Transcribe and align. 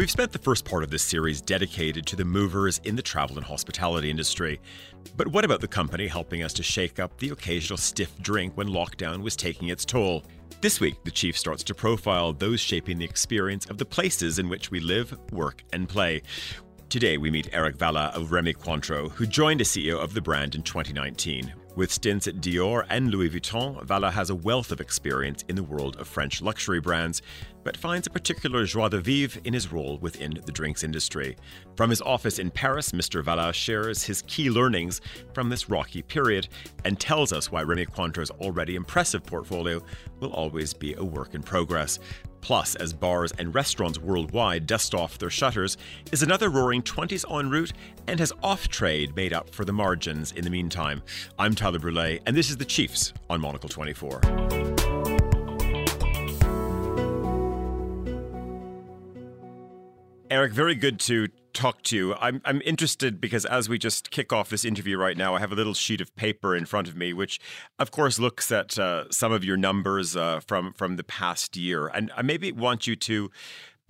We've 0.00 0.10
spent 0.10 0.32
the 0.32 0.38
first 0.38 0.64
part 0.64 0.82
of 0.82 0.88
this 0.88 1.02
series 1.02 1.42
dedicated 1.42 2.06
to 2.06 2.16
the 2.16 2.24
movers 2.24 2.80
in 2.84 2.96
the 2.96 3.02
travel 3.02 3.36
and 3.36 3.44
hospitality 3.44 4.08
industry. 4.08 4.58
But 5.14 5.28
what 5.28 5.44
about 5.44 5.60
the 5.60 5.68
company 5.68 6.06
helping 6.06 6.42
us 6.42 6.54
to 6.54 6.62
shake 6.62 6.98
up 6.98 7.18
the 7.18 7.28
occasional 7.28 7.76
stiff 7.76 8.10
drink 8.22 8.56
when 8.56 8.68
lockdown 8.68 9.20
was 9.20 9.36
taking 9.36 9.68
its 9.68 9.84
toll? 9.84 10.24
This 10.62 10.80
week, 10.80 11.04
the 11.04 11.10
chief 11.10 11.36
starts 11.36 11.62
to 11.64 11.74
profile 11.74 12.32
those 12.32 12.60
shaping 12.60 12.96
the 12.96 13.04
experience 13.04 13.66
of 13.66 13.76
the 13.76 13.84
places 13.84 14.38
in 14.38 14.48
which 14.48 14.70
we 14.70 14.80
live, 14.80 15.14
work, 15.32 15.62
and 15.74 15.86
play. 15.86 16.22
Today, 16.88 17.18
we 17.18 17.30
meet 17.30 17.50
Eric 17.52 17.76
Vallat 17.76 18.14
of 18.14 18.30
Rémy 18.30 18.56
Cointreau, 18.56 19.10
who 19.10 19.26
joined 19.26 19.60
as 19.60 19.68
CEO 19.68 20.02
of 20.02 20.14
the 20.14 20.22
brand 20.22 20.54
in 20.54 20.62
2019. 20.62 21.52
With 21.76 21.92
stints 21.92 22.26
at 22.26 22.40
Dior 22.40 22.84
and 22.90 23.10
Louis 23.10 23.30
Vuitton, 23.30 23.86
Vallat 23.86 24.12
has 24.12 24.28
a 24.28 24.34
wealth 24.34 24.72
of 24.72 24.80
experience 24.80 25.44
in 25.48 25.54
the 25.54 25.62
world 25.62 25.96
of 26.00 26.08
French 26.08 26.42
luxury 26.42 26.80
brands, 26.80 27.22
but 27.62 27.76
finds 27.76 28.08
a 28.08 28.10
particular 28.10 28.64
joie 28.66 28.88
de 28.88 29.00
vivre 29.00 29.40
in 29.44 29.54
his 29.54 29.70
role 29.70 29.96
within 29.98 30.40
the 30.44 30.52
drinks 30.52 30.82
industry. 30.82 31.36
From 31.76 31.88
his 31.88 32.02
office 32.02 32.40
in 32.40 32.50
Paris, 32.50 32.90
Mr. 32.90 33.22
Vallat 33.22 33.54
shares 33.54 34.02
his 34.02 34.22
key 34.22 34.50
learnings 34.50 35.00
from 35.32 35.48
this 35.48 35.70
rocky 35.70 36.02
period 36.02 36.48
and 36.84 36.98
tells 36.98 37.32
us 37.32 37.52
why 37.52 37.62
Rémy 37.62 37.86
Cointreau's 37.86 38.30
already 38.32 38.74
impressive 38.74 39.24
portfolio 39.24 39.80
will 40.18 40.32
always 40.32 40.74
be 40.74 40.94
a 40.94 41.04
work 41.04 41.34
in 41.34 41.42
progress. 41.42 42.00
Plus, 42.40 42.74
as 42.76 42.92
bars 42.92 43.32
and 43.38 43.54
restaurants 43.54 43.98
worldwide 43.98 44.66
dust 44.66 44.94
off 44.94 45.18
their 45.18 45.30
shutters, 45.30 45.76
is 46.12 46.22
another 46.22 46.48
roaring 46.48 46.82
20s 46.82 47.24
en 47.30 47.50
route 47.50 47.72
and 48.06 48.18
has 48.18 48.32
off 48.42 48.68
trade 48.68 49.14
made 49.14 49.32
up 49.32 49.50
for 49.50 49.64
the 49.64 49.72
margins 49.72 50.32
in 50.32 50.44
the 50.44 50.50
meantime. 50.50 51.02
I'm 51.38 51.54
Tyler 51.54 51.78
Brûlé, 51.78 52.20
and 52.26 52.36
this 52.36 52.50
is 52.50 52.56
The 52.56 52.64
Chiefs 52.64 53.12
on 53.28 53.40
Monocle 53.40 53.68
24. 53.68 54.20
Eric, 60.30 60.52
very 60.52 60.76
good 60.76 61.00
to 61.00 61.26
talk 61.52 61.82
to 61.84 61.96
you. 61.96 62.14
I'm, 62.14 62.40
I'm 62.44 62.60
interested 62.62 63.20
because 63.20 63.44
as 63.44 63.68
we 63.68 63.78
just 63.78 64.10
kick 64.10 64.32
off 64.32 64.50
this 64.50 64.64
interview 64.64 64.96
right 64.96 65.16
now, 65.16 65.34
I 65.34 65.40
have 65.40 65.52
a 65.52 65.54
little 65.54 65.74
sheet 65.74 66.00
of 66.00 66.14
paper 66.16 66.56
in 66.56 66.66
front 66.66 66.88
of 66.88 66.96
me, 66.96 67.12
which, 67.12 67.40
of 67.78 67.90
course, 67.90 68.18
looks 68.18 68.50
at 68.52 68.78
uh, 68.78 69.10
some 69.10 69.32
of 69.32 69.44
your 69.44 69.56
numbers 69.56 70.16
uh, 70.16 70.40
from 70.46 70.72
from 70.72 70.96
the 70.96 71.04
past 71.04 71.56
year, 71.56 71.88
and 71.88 72.10
I 72.16 72.22
maybe 72.22 72.52
want 72.52 72.86
you 72.86 72.96
to 72.96 73.30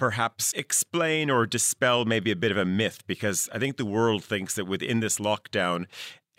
perhaps 0.01 0.55
explain 0.55 1.29
or 1.29 1.45
dispel 1.45 2.07
maybe 2.07 2.31
a 2.31 2.37
bit 2.37 2.51
of 2.51 2.57
a 2.57 2.65
myth 2.65 3.07
because 3.07 3.51
I 3.53 3.59
think 3.59 3.77
the 3.77 3.85
world 3.85 4.25
thinks 4.25 4.55
that 4.55 4.65
within 4.65 5.01
this 5.01 5.19
lockdown, 5.19 5.85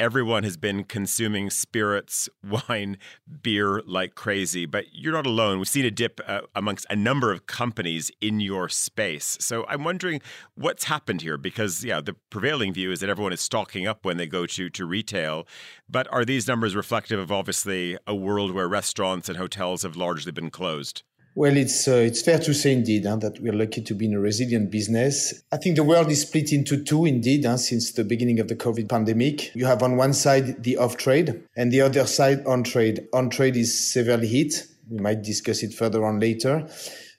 everyone 0.01 0.41
has 0.41 0.57
been 0.57 0.83
consuming 0.83 1.51
spirits, 1.51 2.27
wine, 2.67 2.97
beer 3.43 3.83
like 3.85 4.15
crazy, 4.15 4.65
but 4.65 4.85
you're 4.91 5.13
not 5.13 5.27
alone. 5.27 5.59
We've 5.59 5.67
seen 5.67 5.85
a 5.85 5.91
dip 5.91 6.19
uh, 6.25 6.41
amongst 6.55 6.87
a 6.89 6.95
number 6.95 7.31
of 7.31 7.45
companies 7.45 8.11
in 8.19 8.39
your 8.39 8.67
space. 8.67 9.37
So 9.39 9.63
I'm 9.69 9.83
wondering 9.83 10.19
what's 10.55 10.85
happened 10.85 11.21
here 11.21 11.37
because, 11.37 11.85
yeah, 11.85 12.01
the 12.01 12.15
prevailing 12.31 12.73
view 12.73 12.91
is 12.91 13.01
that 13.01 13.11
everyone 13.11 13.31
is 13.31 13.41
stocking 13.41 13.85
up 13.85 14.03
when 14.03 14.17
they 14.17 14.25
go 14.25 14.47
to, 14.47 14.71
to 14.71 14.85
retail. 14.85 15.47
But 15.87 16.11
are 16.11 16.25
these 16.25 16.47
numbers 16.47 16.75
reflective 16.75 17.19
of 17.19 17.31
obviously 17.31 17.95
a 18.07 18.15
world 18.15 18.53
where 18.53 18.67
restaurants 18.67 19.29
and 19.29 19.37
hotels 19.37 19.83
have 19.83 19.95
largely 19.95 20.31
been 20.31 20.49
closed? 20.49 21.03
Well, 21.33 21.55
it's 21.55 21.87
uh, 21.87 21.93
it's 21.93 22.21
fair 22.21 22.39
to 22.39 22.53
say 22.53 22.73
indeed 22.73 23.05
huh, 23.05 23.15
that 23.17 23.39
we're 23.39 23.53
lucky 23.53 23.81
to 23.81 23.93
be 23.93 24.05
in 24.05 24.13
a 24.13 24.19
resilient 24.19 24.69
business. 24.69 25.41
I 25.49 25.57
think 25.57 25.77
the 25.77 25.83
world 25.83 26.11
is 26.11 26.23
split 26.23 26.51
into 26.51 26.83
two 26.83 27.05
indeed 27.05 27.45
huh, 27.45 27.55
since 27.55 27.93
the 27.93 28.03
beginning 28.03 28.41
of 28.41 28.49
the 28.49 28.55
COVID 28.55 28.89
pandemic. 28.89 29.55
You 29.55 29.65
have 29.65 29.81
on 29.81 29.95
one 29.95 30.11
side 30.11 30.61
the 30.63 30.75
off 30.75 30.97
trade 30.97 31.41
and 31.55 31.71
the 31.71 31.81
other 31.81 32.05
side 32.05 32.45
on 32.45 32.63
trade. 32.63 33.07
On 33.13 33.29
trade 33.29 33.55
is 33.55 33.93
severely 33.93 34.27
hit. 34.27 34.67
We 34.89 34.99
might 34.99 35.23
discuss 35.23 35.63
it 35.63 35.73
further 35.73 36.05
on 36.05 36.19
later. 36.19 36.67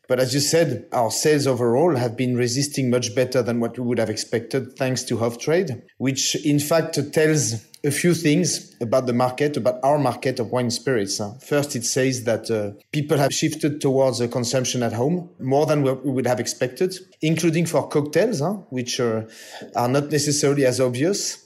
But 0.08 0.20
as 0.20 0.34
you 0.34 0.40
said, 0.40 0.86
our 0.92 1.10
sales 1.10 1.46
overall 1.46 1.96
have 1.96 2.16
been 2.16 2.36
resisting 2.36 2.90
much 2.90 3.14
better 3.14 3.42
than 3.42 3.60
what 3.60 3.78
we 3.78 3.84
would 3.84 3.98
have 3.98 4.10
expected 4.10 4.76
thanks 4.76 5.04
to 5.04 5.22
off 5.22 5.38
trade, 5.38 5.82
which 5.98 6.34
in 6.44 6.58
fact 6.58 6.98
tells 7.12 7.64
a 7.84 7.90
few 7.90 8.14
things 8.14 8.76
about 8.80 9.06
the 9.06 9.12
market, 9.12 9.56
about 9.56 9.80
our 9.82 9.98
market 9.98 10.38
of 10.38 10.50
wine 10.50 10.70
spirits. 10.70 11.20
First, 11.40 11.74
it 11.74 11.84
says 11.84 12.24
that 12.24 12.50
uh, 12.50 12.72
people 12.92 13.18
have 13.18 13.32
shifted 13.32 13.80
towards 13.80 14.20
a 14.20 14.28
consumption 14.28 14.82
at 14.82 14.92
home 14.92 15.30
more 15.40 15.66
than 15.66 15.82
we 15.82 15.92
would 15.92 16.26
have 16.26 16.38
expected, 16.38 16.96
including 17.20 17.66
for 17.66 17.88
cocktails, 17.88 18.40
huh, 18.40 18.54
which 18.70 19.00
are, 19.00 19.26
are 19.74 19.88
not 19.88 20.10
necessarily 20.10 20.64
as 20.64 20.80
obvious 20.80 21.36
uh, 21.36 21.41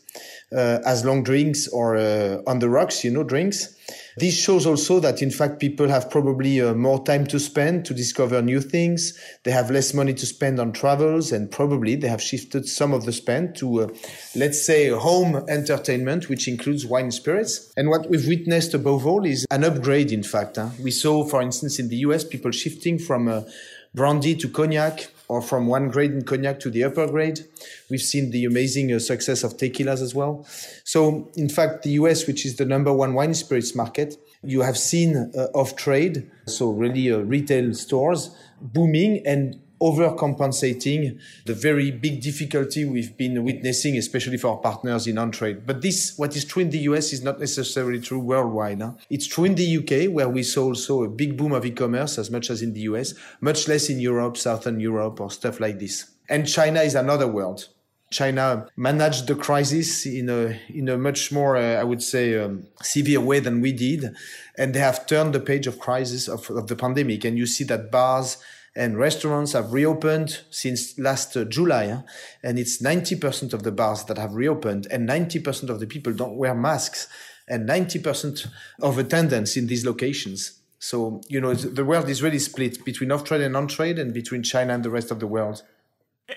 as 0.52 1.04
long 1.04 1.22
drinks 1.22 1.68
or 1.68 1.96
uh, 1.96 2.38
on 2.46 2.58
the 2.60 2.68
rocks, 2.68 3.04
you 3.04 3.10
know, 3.10 3.24
drinks. 3.24 3.74
This 4.18 4.34
shows 4.34 4.66
also 4.66 4.98
that 5.00 5.20
in 5.20 5.30
fact 5.30 5.60
people 5.60 5.88
have 5.88 6.10
probably 6.10 6.60
uh, 6.60 6.72
more 6.74 7.04
time 7.04 7.26
to 7.26 7.38
spend 7.38 7.84
to 7.84 7.94
discover 7.94 8.40
new 8.40 8.60
things. 8.60 9.18
They 9.44 9.50
have 9.50 9.70
less 9.70 9.92
money 9.92 10.14
to 10.14 10.26
spend 10.26 10.58
on 10.58 10.72
travels 10.72 11.32
and 11.32 11.50
probably 11.50 11.96
they 11.96 12.08
have 12.08 12.22
shifted 12.22 12.66
some 12.66 12.94
of 12.94 13.04
the 13.04 13.12
spend 13.12 13.56
to, 13.56 13.82
uh, 13.82 13.88
let's 14.34 14.64
say, 14.64 14.88
home 14.88 15.44
entertainment, 15.48 16.28
which 16.28 16.48
includes 16.48 16.86
wine 16.86 17.04
and 17.04 17.14
spirits. 17.14 17.72
And 17.76 17.88
what 17.90 18.08
we've 18.08 18.26
witnessed 18.26 18.72
above 18.72 19.06
all 19.06 19.26
is 19.26 19.46
an 19.50 19.64
upgrade, 19.64 20.10
in 20.10 20.22
fact. 20.22 20.56
Huh? 20.56 20.70
We 20.82 20.90
saw, 20.90 21.24
for 21.24 21.42
instance, 21.42 21.78
in 21.78 21.88
the 21.88 21.96
US, 21.96 22.24
people 22.24 22.50
shifting 22.52 22.98
from 22.98 23.28
uh, 23.28 23.42
brandy 23.94 24.34
to 24.36 24.48
cognac, 24.48 25.08
or 25.28 25.42
from 25.42 25.66
one 25.66 25.88
grade 25.88 26.12
in 26.12 26.22
cognac 26.24 26.60
to 26.60 26.70
the 26.70 26.84
upper 26.84 27.06
grade. 27.06 27.40
We've 27.90 28.00
seen 28.00 28.30
the 28.30 28.44
amazing 28.44 28.92
uh, 28.92 28.98
success 28.98 29.42
of 29.42 29.56
tequilas 29.56 30.00
as 30.00 30.14
well. 30.14 30.46
So, 30.84 31.30
in 31.36 31.48
fact, 31.48 31.82
the 31.82 31.90
US, 31.90 32.26
which 32.26 32.46
is 32.46 32.56
the 32.56 32.64
number 32.64 32.92
one 32.92 33.14
wine 33.14 33.34
spirits 33.34 33.74
market, 33.74 34.16
you 34.42 34.60
have 34.62 34.78
seen 34.78 35.32
uh, 35.36 35.46
off 35.54 35.76
trade, 35.76 36.30
so 36.46 36.70
really 36.70 37.10
uh, 37.10 37.18
retail 37.18 37.74
stores 37.74 38.30
booming 38.60 39.26
and 39.26 39.60
overcompensating 39.80 41.18
the 41.44 41.54
very 41.54 41.90
big 41.90 42.20
difficulty 42.20 42.84
we've 42.84 43.16
been 43.16 43.44
witnessing, 43.44 43.96
especially 43.96 44.36
for 44.36 44.48
our 44.48 44.58
partners 44.58 45.06
in 45.06 45.18
on-trade. 45.18 45.66
But 45.66 45.82
this, 45.82 46.14
what 46.16 46.34
is 46.36 46.44
true 46.44 46.62
in 46.62 46.70
the 46.70 46.78
US 46.90 47.12
is 47.12 47.22
not 47.22 47.38
necessarily 47.38 48.00
true 48.00 48.18
worldwide. 48.18 48.80
Huh? 48.80 48.92
It's 49.10 49.26
true 49.26 49.44
in 49.44 49.54
the 49.54 49.78
UK, 49.78 50.12
where 50.12 50.28
we 50.28 50.42
saw 50.42 50.64
also 50.64 51.04
a 51.04 51.08
big 51.08 51.36
boom 51.36 51.52
of 51.52 51.64
e-commerce 51.64 52.18
as 52.18 52.30
much 52.30 52.50
as 52.50 52.62
in 52.62 52.72
the 52.72 52.80
US, 52.80 53.14
much 53.40 53.68
less 53.68 53.90
in 53.90 54.00
Europe, 54.00 54.36
Southern 54.36 54.80
Europe, 54.80 55.20
or 55.20 55.30
stuff 55.30 55.60
like 55.60 55.78
this. 55.78 56.10
And 56.28 56.48
China 56.48 56.80
is 56.80 56.94
another 56.94 57.28
world. 57.28 57.68
China 58.10 58.68
managed 58.76 59.26
the 59.26 59.34
crisis 59.34 60.06
in 60.06 60.28
a 60.28 60.60
in 60.68 60.88
a 60.88 60.96
much 60.96 61.32
more, 61.32 61.56
uh, 61.56 61.80
I 61.80 61.84
would 61.84 62.02
say, 62.02 62.38
um, 62.38 62.66
severe 62.80 63.20
way 63.20 63.40
than 63.40 63.60
we 63.60 63.72
did, 63.72 64.14
and 64.56 64.74
they 64.74 64.78
have 64.78 65.06
turned 65.06 65.34
the 65.34 65.40
page 65.40 65.66
of 65.66 65.80
crisis 65.80 66.28
of, 66.28 66.48
of 66.50 66.68
the 66.68 66.76
pandemic. 66.76 67.24
And 67.24 67.36
you 67.36 67.46
see 67.46 67.64
that 67.64 67.90
bars 67.90 68.38
and 68.76 68.98
restaurants 68.98 69.54
have 69.54 69.72
reopened 69.72 70.42
since 70.50 70.98
last 70.98 71.36
uh, 71.36 71.44
July, 71.44 71.88
huh? 71.88 72.02
and 72.42 72.58
it's 72.58 72.82
90% 72.82 73.54
of 73.54 73.62
the 73.62 73.72
bars 73.72 74.04
that 74.04 74.18
have 74.18 74.34
reopened, 74.34 74.86
and 74.90 75.08
90% 75.08 75.70
of 75.70 75.80
the 75.80 75.86
people 75.86 76.12
don't 76.12 76.36
wear 76.36 76.54
masks, 76.54 77.08
and 77.48 77.66
90% 77.66 78.46
of 78.82 78.98
attendance 78.98 79.56
in 79.56 79.66
these 79.66 79.86
locations. 79.86 80.60
So, 80.78 81.22
you 81.28 81.40
know, 81.40 81.54
the 81.54 81.86
world 81.86 82.08
is 82.10 82.22
really 82.22 82.38
split 82.38 82.84
between 82.84 83.10
off 83.10 83.24
trade 83.24 83.40
and 83.40 83.56
on 83.56 83.66
trade, 83.66 83.98
and 83.98 84.12
between 84.12 84.42
China 84.42 84.74
and 84.74 84.84
the 84.84 84.90
rest 84.90 85.10
of 85.10 85.20
the 85.20 85.26
world. 85.26 85.62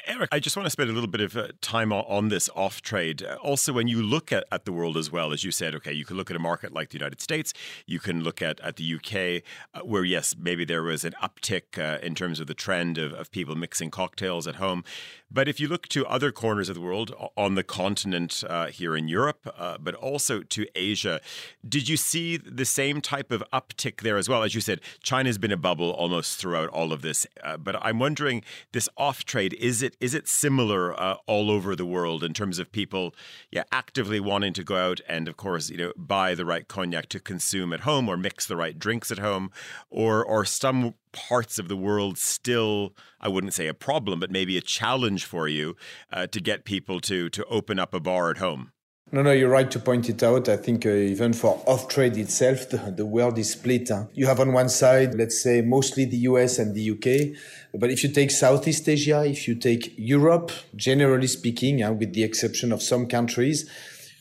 Eric, 0.05 0.29
I 0.31 0.39
just 0.39 0.55
want 0.55 0.67
to 0.67 0.69
spend 0.69 0.91
a 0.91 0.93
little 0.93 1.09
bit 1.09 1.21
of 1.21 1.35
uh, 1.35 1.47
time 1.61 1.91
on 1.91 2.29
this 2.29 2.47
off 2.55 2.79
trade. 2.83 3.23
Uh, 3.23 3.37
also, 3.41 3.73
when 3.73 3.87
you 3.87 4.03
look 4.03 4.31
at, 4.31 4.43
at 4.51 4.65
the 4.65 4.71
world 4.71 4.97
as 4.97 5.11
well, 5.11 5.33
as 5.33 5.43
you 5.43 5.49
said, 5.49 5.73
okay, 5.73 5.91
you 5.91 6.05
can 6.05 6.15
look 6.15 6.29
at 6.29 6.35
a 6.35 6.39
market 6.39 6.71
like 6.71 6.89
the 6.89 6.97
United 6.97 7.21
States, 7.21 7.53
you 7.87 7.99
can 7.99 8.23
look 8.23 8.39
at, 8.39 8.59
at 8.59 8.75
the 8.75 8.95
UK, 8.95 9.43
uh, 9.73 9.83
where 9.83 10.03
yes, 10.03 10.35
maybe 10.37 10.63
there 10.63 10.83
was 10.83 11.03
an 11.03 11.13
uptick 11.23 11.79
uh, 11.79 11.97
in 12.05 12.13
terms 12.13 12.39
of 12.39 12.45
the 12.45 12.53
trend 12.53 12.99
of, 12.99 13.13
of 13.13 13.31
people 13.31 13.55
mixing 13.55 13.89
cocktails 13.89 14.45
at 14.45 14.55
home. 14.55 14.83
But 15.31 15.47
if 15.47 15.59
you 15.59 15.67
look 15.67 15.87
to 15.89 16.05
other 16.07 16.31
corners 16.31 16.69
of 16.69 16.75
the 16.75 16.81
world, 16.81 17.13
on 17.37 17.55
the 17.55 17.63
continent 17.63 18.43
uh, 18.49 18.67
here 18.67 18.95
in 18.95 19.07
Europe, 19.07 19.53
uh, 19.57 19.77
but 19.79 19.95
also 19.95 20.41
to 20.41 20.65
Asia, 20.75 21.21
did 21.67 21.87
you 21.87 21.97
see 21.97 22.37
the 22.37 22.65
same 22.65 22.99
type 23.01 23.31
of 23.31 23.43
uptick 23.53 24.01
there 24.01 24.17
as 24.17 24.27
well? 24.27 24.43
As 24.43 24.55
you 24.55 24.61
said, 24.61 24.81
China's 25.03 25.37
been 25.37 25.51
a 25.51 25.57
bubble 25.57 25.91
almost 25.91 26.39
throughout 26.39 26.69
all 26.69 26.91
of 26.91 27.01
this. 27.01 27.27
Uh, 27.43 27.57
but 27.57 27.75
I'm 27.81 27.99
wondering, 27.99 28.43
this 28.71 28.89
off 28.97 29.23
trade 29.23 29.53
is 29.59 29.83
it 29.83 29.95
is 29.99 30.13
it 30.13 30.27
similar 30.27 30.99
uh, 30.99 31.17
all 31.27 31.51
over 31.51 31.75
the 31.75 31.85
world 31.85 32.23
in 32.23 32.33
terms 32.33 32.59
of 32.59 32.71
people, 32.71 33.13
yeah, 33.51 33.63
actively 33.71 34.19
wanting 34.19 34.53
to 34.53 34.63
go 34.63 34.75
out 34.75 34.99
and 35.07 35.27
of 35.27 35.37
course, 35.37 35.69
you 35.69 35.77
know, 35.77 35.93
buy 35.95 36.33
the 36.33 36.45
right 36.45 36.67
cognac 36.67 37.07
to 37.09 37.19
consume 37.19 37.71
at 37.73 37.81
home 37.81 38.09
or 38.09 38.17
mix 38.17 38.45
the 38.45 38.55
right 38.55 38.77
drinks 38.77 39.11
at 39.11 39.19
home, 39.19 39.51
or 39.89 40.23
or 40.23 40.45
some 40.45 40.95
parts 41.11 41.59
of 41.59 41.67
the 41.67 41.77
world 41.77 42.17
still 42.17 42.93
i 43.19 43.27
wouldn't 43.27 43.53
say 43.53 43.67
a 43.67 43.73
problem 43.73 44.19
but 44.19 44.31
maybe 44.31 44.57
a 44.57 44.61
challenge 44.61 45.25
for 45.25 45.47
you 45.47 45.75
uh, 46.11 46.27
to 46.27 46.39
get 46.39 46.65
people 46.65 46.99
to 46.99 47.29
to 47.29 47.43
open 47.45 47.79
up 47.79 47.93
a 47.93 47.99
bar 47.99 48.29
at 48.29 48.37
home 48.37 48.71
no, 49.11 49.23
no, 49.23 49.31
you're 49.31 49.49
right 49.49 49.71
to 49.71 49.79
point 49.79 50.07
it 50.07 50.21
out. 50.21 50.47
I 50.49 50.55
think 50.55 50.85
uh, 50.85 50.89
even 50.89 51.33
for 51.33 51.63
off 51.65 51.87
trade 51.87 52.15
itself, 52.15 52.69
the, 52.69 52.93
the 52.95 53.07
world 53.07 53.39
is 53.39 53.53
split. 53.53 53.89
Huh? 53.89 54.05
You 54.13 54.27
have 54.27 54.39
on 54.39 54.53
one 54.53 54.69
side, 54.69 55.15
let's 55.15 55.41
say, 55.41 55.61
mostly 55.61 56.05
the 56.05 56.17
US 56.17 56.59
and 56.59 56.75
the 56.75 56.91
UK. 56.91 57.35
But 57.73 57.89
if 57.89 58.03
you 58.03 58.11
take 58.11 58.29
Southeast 58.29 58.87
Asia, 58.87 59.25
if 59.25 59.47
you 59.47 59.55
take 59.55 59.95
Europe, 59.97 60.51
generally 60.75 61.25
speaking, 61.25 61.81
uh, 61.81 61.91
with 61.91 62.13
the 62.13 62.23
exception 62.23 62.71
of 62.71 62.83
some 62.83 63.07
countries, 63.07 63.67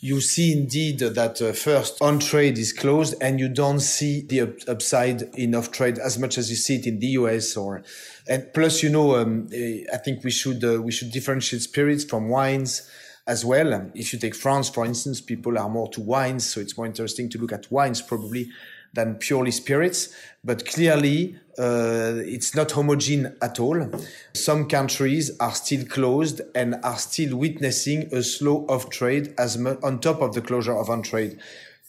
you 0.00 0.20
see 0.20 0.52
indeed 0.52 1.00
that 1.00 1.42
uh, 1.42 1.52
first 1.52 2.00
on 2.00 2.20
trade 2.20 2.56
is 2.56 2.72
closed 2.72 3.14
and 3.20 3.40
you 3.40 3.48
don't 3.48 3.80
see 3.80 4.22
the 4.22 4.42
up- 4.42 4.68
upside 4.68 5.22
in 5.34 5.54
off 5.54 5.72
trade 5.72 5.98
as 5.98 6.18
much 6.18 6.38
as 6.38 6.50
you 6.50 6.56
see 6.56 6.76
it 6.76 6.86
in 6.86 7.00
the 7.00 7.08
US 7.08 7.56
or 7.56 7.82
and 8.28 8.46
plus 8.54 8.82
you 8.82 8.90
know 8.90 9.16
um, 9.16 9.48
eh, 9.52 9.82
I 9.92 9.96
think 9.96 10.22
we 10.22 10.30
should 10.30 10.62
uh, 10.62 10.80
we 10.80 10.92
should 10.92 11.10
differentiate 11.10 11.62
spirits 11.62 12.04
from 12.04 12.28
wines 12.28 12.88
as 13.26 13.44
well. 13.44 13.90
If 13.94 14.12
you 14.12 14.18
take 14.18 14.34
France 14.34 14.68
for 14.68 14.86
instance, 14.86 15.20
people 15.20 15.58
are 15.58 15.68
more 15.68 15.88
to 15.90 16.00
wines, 16.00 16.48
so 16.48 16.60
it's 16.60 16.76
more 16.76 16.86
interesting 16.86 17.28
to 17.30 17.38
look 17.38 17.52
at 17.52 17.70
wines 17.70 18.00
probably 18.00 18.50
than 18.94 19.16
purely 19.16 19.50
spirits. 19.50 20.14
But 20.44 20.66
clearly, 20.66 21.36
uh, 21.58 22.14
it's 22.16 22.54
not 22.54 22.72
homogeneous 22.72 23.34
at 23.42 23.58
all. 23.58 23.90
Some 24.32 24.68
countries 24.68 25.30
are 25.40 25.54
still 25.54 25.84
closed 25.86 26.40
and 26.54 26.76
are 26.82 26.98
still 26.98 27.36
witnessing 27.36 28.08
a 28.12 28.22
slow 28.22 28.64
off 28.68 28.90
trade 28.90 29.34
as 29.38 29.58
mu- 29.58 29.78
on 29.82 30.00
top 30.00 30.22
of 30.22 30.34
the 30.34 30.40
closure 30.40 30.76
of 30.76 30.88
on 30.88 31.02
trade. 31.02 31.38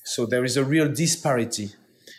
So 0.04 0.26
there 0.26 0.44
is 0.44 0.58
a 0.58 0.64
real 0.64 0.92
disparity. 0.92 1.74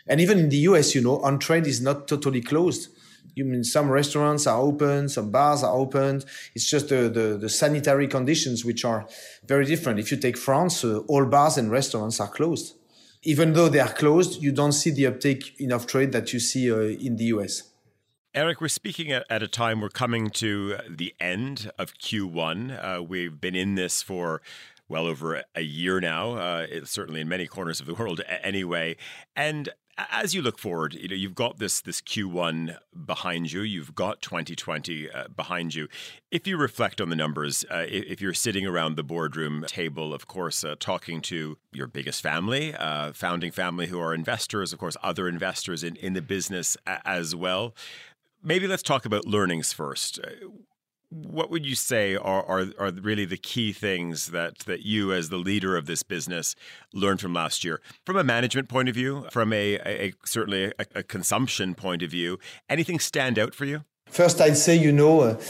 And 0.06 0.20
even 0.20 0.38
in 0.38 0.48
the 0.48 0.58
US, 0.68 0.94
you 0.94 1.02
know, 1.02 1.18
on 1.20 1.38
trade 1.38 1.66
is 1.66 1.80
not 1.80 2.06
totally 2.08 2.40
closed. 2.40 2.88
You 3.34 3.44
mean 3.44 3.64
some 3.64 3.90
restaurants 3.90 4.46
are 4.46 4.60
open, 4.60 5.08
some 5.08 5.30
bars 5.30 5.62
are 5.62 5.74
open. 5.74 6.22
It's 6.54 6.68
just 6.68 6.88
the, 6.88 7.08
the, 7.08 7.38
the 7.38 7.48
sanitary 7.48 8.08
conditions 8.08 8.64
which 8.64 8.84
are 8.84 9.06
very 9.46 9.64
different. 9.64 10.00
If 10.00 10.10
you 10.10 10.16
take 10.16 10.36
France, 10.36 10.84
uh, 10.84 10.98
all 11.08 11.26
bars 11.26 11.56
and 11.56 11.70
restaurants 11.70 12.20
are 12.20 12.28
closed 12.28 12.74
even 13.22 13.52
though 13.52 13.68
they 13.68 13.80
are 13.80 13.92
closed, 13.92 14.42
you 14.42 14.52
don't 14.52 14.72
see 14.72 14.90
the 14.90 15.06
uptake 15.06 15.54
in 15.58 15.72
off 15.72 15.86
trade 15.86 16.12
that 16.12 16.32
you 16.32 16.40
see 16.40 16.70
uh, 16.72 16.76
in 16.78 17.16
the 17.16 17.24
US. 17.24 17.64
Eric, 18.32 18.60
we're 18.60 18.68
speaking 18.68 19.10
at, 19.10 19.24
a 19.28 19.48
time 19.48 19.80
we're 19.80 19.88
coming 19.88 20.30
to 20.30 20.76
the 20.88 21.14
end 21.18 21.70
of 21.78 21.94
Q1. 21.94 22.98
Uh, 22.98 23.02
we've 23.02 23.40
been 23.40 23.56
in 23.56 23.74
this 23.74 24.02
for 24.02 24.40
well 24.88 25.06
over 25.06 25.42
a 25.54 25.62
year 25.62 26.00
now, 26.00 26.32
uh, 26.32 26.66
certainly 26.84 27.20
in 27.20 27.28
many 27.28 27.46
corners 27.46 27.80
of 27.80 27.86
the 27.86 27.94
world 27.94 28.20
anyway. 28.42 28.96
And 29.34 29.70
as 30.10 30.34
you 30.34 30.42
look 30.42 30.58
forward, 30.58 30.94
you 30.94 31.08
know 31.08 31.14
you've 31.14 31.34
got 31.34 31.58
this 31.58 31.80
this 31.80 32.00
Q1 32.00 32.78
behind 33.06 33.52
you, 33.52 33.62
you've 33.62 33.94
got 33.94 34.22
2020 34.22 35.10
uh, 35.10 35.28
behind 35.28 35.74
you. 35.74 35.88
If 36.30 36.46
you 36.46 36.56
reflect 36.56 37.00
on 37.00 37.10
the 37.10 37.16
numbers, 37.16 37.64
uh, 37.70 37.84
if 37.88 38.20
you're 38.20 38.34
sitting 38.34 38.66
around 38.66 38.96
the 38.96 39.02
boardroom 39.02 39.64
table, 39.66 40.14
of 40.14 40.26
course, 40.26 40.64
uh, 40.64 40.76
talking 40.78 41.20
to 41.22 41.58
your 41.72 41.86
biggest 41.86 42.22
family, 42.22 42.74
uh, 42.74 43.12
founding 43.12 43.50
family 43.50 43.86
who 43.86 44.00
are 44.00 44.14
investors, 44.14 44.72
of 44.72 44.78
course, 44.78 44.96
other 45.02 45.28
investors 45.28 45.82
in 45.82 45.96
in 45.96 46.12
the 46.12 46.22
business 46.22 46.76
as 46.86 47.34
well. 47.34 47.74
Maybe 48.42 48.66
let's 48.66 48.82
talk 48.82 49.04
about 49.04 49.26
learnings 49.26 49.72
first 49.72 50.18
what 51.10 51.50
would 51.50 51.66
you 51.66 51.74
say 51.74 52.14
are, 52.14 52.44
are, 52.46 52.66
are 52.78 52.90
really 52.92 53.24
the 53.24 53.36
key 53.36 53.72
things 53.72 54.28
that 54.28 54.60
that 54.60 54.82
you 54.82 55.12
as 55.12 55.28
the 55.28 55.36
leader 55.36 55.76
of 55.76 55.86
this 55.86 56.02
business 56.02 56.54
learned 56.92 57.20
from 57.20 57.32
last 57.32 57.64
year? 57.64 57.80
From 58.06 58.16
a 58.16 58.24
management 58.24 58.68
point 58.68 58.88
of 58.88 58.94
view 58.94 59.26
from 59.30 59.52
a, 59.52 59.74
a 59.78 60.12
certainly 60.24 60.72
a, 60.78 60.86
a, 60.94 61.02
consumption 61.02 61.74
point 61.74 62.02
of 62.02 62.10
view 62.10 62.38
anything 62.68 62.98
stand 62.98 63.38
out 63.38 63.54
for 63.54 63.64
you? 63.64 63.84
First 64.06 64.40
i'd 64.40 64.56
say 64.56 64.76
you 64.76 64.92
know 64.92 65.20
uh, 65.20 65.40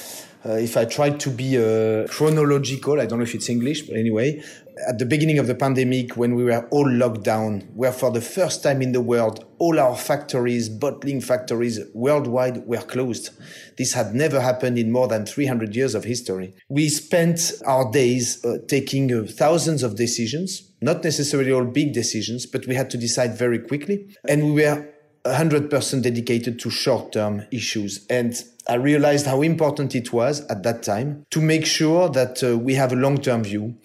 uh, 0.44 0.52
if 0.52 0.76
I 0.76 0.86
try 0.86 1.10
to 1.10 1.30
be 1.30 1.58
uh, 1.58 2.06
chronological, 2.08 2.98
I 2.98 3.04
don't 3.04 3.18
know 3.18 3.24
if 3.24 3.34
it's 3.34 3.50
English, 3.50 3.82
but 3.82 3.96
anyway, 3.96 4.42
at 4.88 4.99
the 4.99 5.06
beginning 5.06 5.38
of 5.38 5.47
the 5.47 5.55
pandemic, 5.55 6.17
when 6.17 6.35
we 6.35 6.44
were 6.44 6.67
all 6.71 6.91
locked 6.91 7.23
down, 7.23 7.61
where 7.75 7.93
for 7.93 8.11
the 8.11 8.21
first 8.21 8.62
time 8.62 8.82
in 8.82 8.93
the 8.93 9.00
world, 9.00 9.44
all 9.59 9.79
our 9.79 9.97
factories, 9.97 10.69
bottling 10.69 11.21
factories 11.21 11.81
worldwide 11.94 12.67
were 12.67 12.82
closed. 12.82 13.31
This 13.77 13.93
had 13.93 14.15
never 14.15 14.41
happened 14.41 14.79
in 14.79 14.91
more 14.91 15.09
than 15.09 15.27
300 15.27 15.75
years 15.75 15.94
of 15.94 16.05
history. 16.05 16.55
We 16.69 16.88
spent 16.88 17.53
our 17.67 17.91
days 17.91 18.44
uh, 18.44 18.59
taking 18.69 19.12
uh, 19.12 19.27
thousands 19.29 19.82
of 19.82 19.97
decisions, 19.97 20.71
not 20.81 21.05
necessarily 21.05 21.53
all 21.53 21.65
big 21.65 21.93
decisions, 21.93 22.47
but 22.47 22.67
we 22.67 22.75
had 22.75 22.91
to 22.91 22.99
decide 22.99 23.37
very 23.37 23.59
quickly. 23.59 24.17
And 24.29 24.55
we 24.55 24.62
were 24.62 24.88
100% 25.25 26.03
dedicated 26.03 26.59
to 26.61 26.71
short 26.71 27.12
term 27.12 27.44
issues. 27.50 28.06
And 28.09 28.35
I 28.69 28.75
realized 28.75 29.27
how 29.27 29.43
important 29.43 29.94
it 29.94 30.12
was 30.12 30.41
at 30.47 30.62
that 30.62 30.82
time 30.82 31.27
to 31.31 31.41
make 31.41 31.67
sure 31.67 32.09
that 32.09 32.43
uh, 32.43 32.56
we 32.56 32.75
have 32.75 32.93
a 32.93 32.97
long 32.97 33.19
term 33.19 33.44
view, 33.44 33.77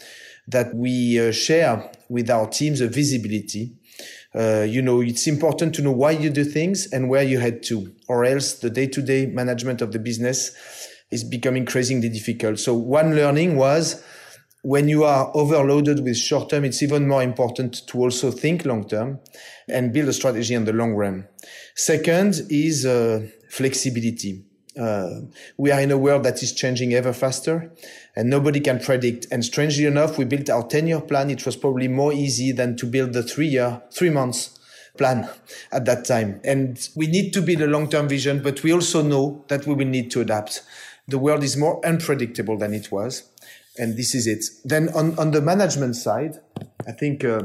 that 0.47 0.73
we 0.75 1.19
uh, 1.19 1.31
share 1.31 1.91
with 2.09 2.29
our 2.29 2.47
teams 2.47 2.81
a 2.81 2.87
visibility. 2.87 3.73
Uh, 4.33 4.65
you 4.67 4.81
know, 4.81 5.01
it's 5.01 5.27
important 5.27 5.73
to 5.75 5.81
know 5.81 5.91
why 5.91 6.11
you 6.11 6.29
do 6.29 6.43
things 6.43 6.91
and 6.91 7.09
where 7.09 7.23
you 7.23 7.39
head 7.39 7.63
to, 7.63 7.93
or 8.07 8.25
else 8.25 8.59
the 8.59 8.69
day 8.69 8.87
to 8.87 9.01
day 9.01 9.25
management 9.25 9.81
of 9.81 9.91
the 9.91 9.99
business 9.99 10.51
is 11.11 11.23
becoming 11.23 11.63
increasingly 11.63 12.09
difficult. 12.09 12.59
So, 12.59 12.73
one 12.73 13.15
learning 13.15 13.55
was 13.55 14.03
when 14.65 14.87
you 14.89 15.03
are 15.03 15.31
overloaded 15.35 16.03
with 16.03 16.17
short 16.17 16.49
term, 16.49 16.65
it's 16.65 16.81
even 16.81 17.07
more 17.07 17.21
important 17.21 17.87
to 17.87 17.99
also 17.99 18.31
think 18.31 18.65
long 18.65 18.87
term 18.87 19.19
and 19.69 19.93
build 19.93 20.09
a 20.09 20.13
strategy 20.13 20.55
in 20.55 20.65
the 20.65 20.73
long 20.73 20.93
run. 20.93 21.27
Second 21.75 22.41
is 22.49 22.85
uh, 22.85 23.27
flexibility. 23.49 24.43
Uh, 24.79 25.21
we 25.57 25.71
are 25.71 25.79
in 25.79 25.91
a 25.91 25.97
world 25.97 26.23
that 26.23 26.43
is 26.43 26.51
changing 26.51 26.93
ever 26.93 27.13
faster 27.13 27.71
and 28.15 28.29
nobody 28.29 28.59
can 28.59 28.79
predict. 28.79 29.27
And 29.31 29.43
strangely 29.43 29.85
enough, 29.85 30.17
we 30.17 30.25
built 30.25 30.49
our 30.49 30.67
10 30.67 30.87
year 30.87 31.01
plan. 31.01 31.29
It 31.29 31.45
was 31.45 31.55
probably 31.55 31.87
more 31.87 32.11
easy 32.11 32.51
than 32.51 32.75
to 32.77 32.85
build 32.85 33.13
the 33.13 33.23
three 33.23 33.47
year, 33.47 33.81
three 33.91 34.09
months 34.09 34.59
plan 34.97 35.29
at 35.71 35.85
that 35.85 36.05
time. 36.05 36.39
And 36.43 36.87
we 36.95 37.07
need 37.07 37.31
to 37.33 37.41
build 37.41 37.61
a 37.61 37.67
long 37.67 37.89
term 37.89 38.07
vision, 38.07 38.41
but 38.41 38.63
we 38.63 38.73
also 38.73 39.01
know 39.01 39.43
that 39.47 39.65
we 39.65 39.73
will 39.73 39.87
need 39.87 40.11
to 40.11 40.21
adapt. 40.21 40.61
The 41.07 41.17
world 41.17 41.43
is 41.43 41.55
more 41.55 41.85
unpredictable 41.85 42.57
than 42.57 42.73
it 42.73 42.91
was. 42.91 43.29
And 43.77 43.97
this 43.97 44.15
is 44.15 44.25
it. 44.25 44.43
Then 44.63 44.89
on, 44.89 45.17
on 45.19 45.31
the 45.31 45.41
management 45.41 45.97
side, 45.97 46.39
I 46.87 46.93
think 46.93 47.25
uh, 47.25 47.41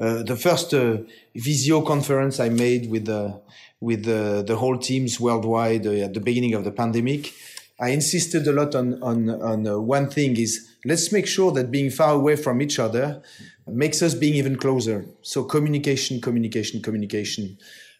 uh, 0.00 0.22
the 0.22 0.36
first 0.36 0.72
uh, 0.72 0.98
Visio 1.34 1.82
conference 1.82 2.40
I 2.40 2.48
made 2.48 2.90
with 2.90 3.04
the 3.04 3.38
with 3.80 4.04
the, 4.04 4.44
the 4.46 4.56
whole 4.56 4.76
teams 4.78 5.18
worldwide 5.18 5.86
uh, 5.86 5.90
at 5.90 6.14
the 6.14 6.20
beginning 6.20 6.54
of 6.54 6.64
the 6.64 6.70
pandemic, 6.70 7.32
I 7.80 7.90
insisted 7.90 8.46
a 8.46 8.52
lot 8.52 8.74
on 8.74 9.02
on 9.02 9.30
on 9.30 9.66
uh, 9.66 9.78
one 9.78 10.10
thing 10.10 10.36
is 10.36 10.68
let's 10.84 11.10
make 11.12 11.26
sure 11.26 11.50
that 11.52 11.70
being 11.70 11.90
far 11.90 12.12
away 12.14 12.36
from 12.36 12.60
each 12.60 12.78
other 12.78 13.22
makes 13.66 14.02
us 14.02 14.14
being 14.14 14.34
even 14.34 14.56
closer. 14.56 15.06
So 15.22 15.44
communication, 15.44 16.20
communication, 16.20 16.82
communication, 16.82 17.56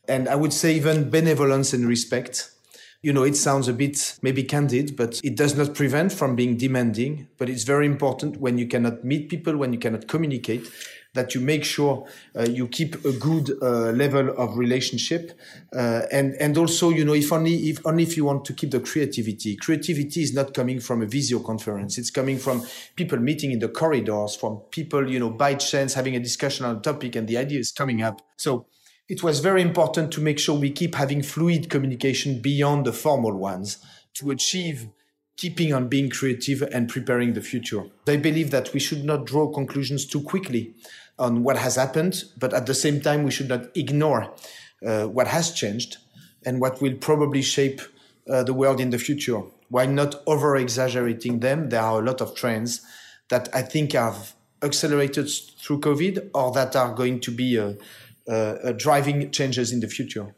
and 0.07 0.29
I 0.29 0.35
would 0.35 0.53
say 0.53 0.75
even 0.75 1.09
benevolence 1.09 1.73
and 1.73 1.87
respect. 1.87 2.51
You 3.03 3.15
know, 3.15 3.23
it 3.23 3.35
sounds 3.35 3.67
a 3.67 3.73
bit 3.73 4.19
maybe 4.21 4.43
candid, 4.45 4.95
but 4.95 5.21
it 5.25 5.35
does 5.35 5.57
not 5.57 5.75
prevent 5.75 6.13
from 6.13 6.37
being 6.37 6.59
demanding. 6.59 7.29
But 7.39 7.49
it's 7.49 7.65
very 7.65 7.87
important 7.87 8.37
when 8.37 8.59
you 8.59 8.67
cannot 8.67 9.05
meet 9.05 9.31
people, 9.31 9.57
when 9.57 9.73
you 9.73 9.79
cannot 9.79 10.07
communicate, 10.07 10.71
that 11.15 11.35
you 11.35 11.41
make 11.41 11.65
sure 11.65 12.07
uh, 12.37 12.43
you 12.43 12.69
keep 12.69 13.03
a 13.05 13.13
good 13.13 13.51
uh, 13.63 13.91
level 13.93 14.31
of 14.37 14.57
relationship. 14.57 15.33
Uh, 15.75 16.03
and 16.13 16.35
and 16.35 16.57
also 16.59 16.91
you 16.91 17.05
know 17.05 17.15
if 17.15 17.33
only 17.33 17.71
if 17.71 17.85
only 17.87 18.03
if 18.03 18.17
you 18.17 18.25
want 18.25 18.45
to 18.45 18.53
keep 18.53 18.71
the 18.71 18.81
creativity. 18.81 19.57
Creativity 19.57 20.23
is 20.23 20.35
not 20.35 20.55
coming 20.55 20.79
from 20.79 21.03
a 21.03 21.07
visio 21.07 21.41
conference 21.41 21.99
it's 21.99 22.11
coming 22.11 22.39
from 22.39 22.65
people 22.97 23.19
meeting 23.19 23.51
in 23.51 23.59
the 23.59 23.69
corridors 23.69 24.37
from 24.37 24.59
people 24.71 25.11
you 25.11 25.19
know 25.19 25.31
by 25.31 25.55
chance 25.55 25.95
having 25.95 26.15
a 26.17 26.21
discussion 26.21 26.65
on 26.67 26.77
a 26.77 26.81
topic 26.81 27.17
and 27.17 27.27
the 27.27 27.37
idea 27.37 27.59
is 27.59 27.73
coming 27.73 28.03
up. 28.03 28.21
So 28.37 28.67
it 29.11 29.25
was 29.25 29.41
very 29.41 29.61
important 29.61 30.13
to 30.13 30.21
make 30.21 30.39
sure 30.39 30.57
we 30.57 30.71
keep 30.71 30.95
having 30.95 31.21
fluid 31.21 31.69
communication 31.69 32.41
beyond 32.41 32.87
the 32.87 32.93
formal 32.93 33.37
ones 33.37 33.85
to 34.15 34.31
achieve 34.31 34.89
keeping 35.37 35.75
on 35.75 35.89
being 35.89 36.09
creative 36.09 36.63
and 36.63 36.89
preparing 36.89 37.33
the 37.33 37.41
future. 37.41 37.83
I 38.07 38.19
believe 38.19 38.53
that 38.53 38.73
we 38.73 38.79
should 38.79 39.05
not 39.05 39.27
draw 39.27 39.49
conclusions 39.49 40.07
too 40.07 40.23
quickly 40.23 40.75
on 41.19 41.43
what 41.43 41.59
has 41.59 41.75
happened, 41.75 42.23
but 42.39 42.55
at 42.55 42.67
the 42.67 42.75
same 42.75 43.01
time, 43.01 43.25
we 43.25 43.33
should 43.33 43.49
not 43.49 43.77
ignore 43.77 44.33
uh, 44.87 45.07
what 45.07 45.27
has 45.27 45.51
changed 45.51 45.97
and 46.47 46.61
what 46.61 46.81
will 46.81 46.95
probably 46.95 47.43
shape 47.43 47.81
uh, 48.31 48.45
the 48.45 48.55
world 48.55 48.79
in 48.79 48.91
the 48.91 48.99
future. 48.99 49.43
While 49.71 49.89
not 49.89 50.23
over 50.29 50.57
exaggerating 50.57 51.41
them, 51.41 51.71
there 51.71 51.83
are 51.83 52.01
a 52.01 52.05
lot 52.05 52.21
of 52.21 52.37
trends 52.37 52.81
that 53.29 53.49
I 53.53 53.63
think 53.63 53.93
have 53.93 54.35
accelerated 54.63 55.29
through 55.59 55.81
COVID 55.81 56.31
or 56.33 56.53
that 56.53 56.77
are 56.77 56.95
going 56.95 57.19
to 57.21 57.33
be 57.33 57.59
uh, 57.59 57.73
Uh, 58.29 58.33
uh, 58.33 58.73
driving 58.73 59.31
changes 59.31 59.73
in 59.73 59.81
the 59.81 59.89
future. 59.89 60.35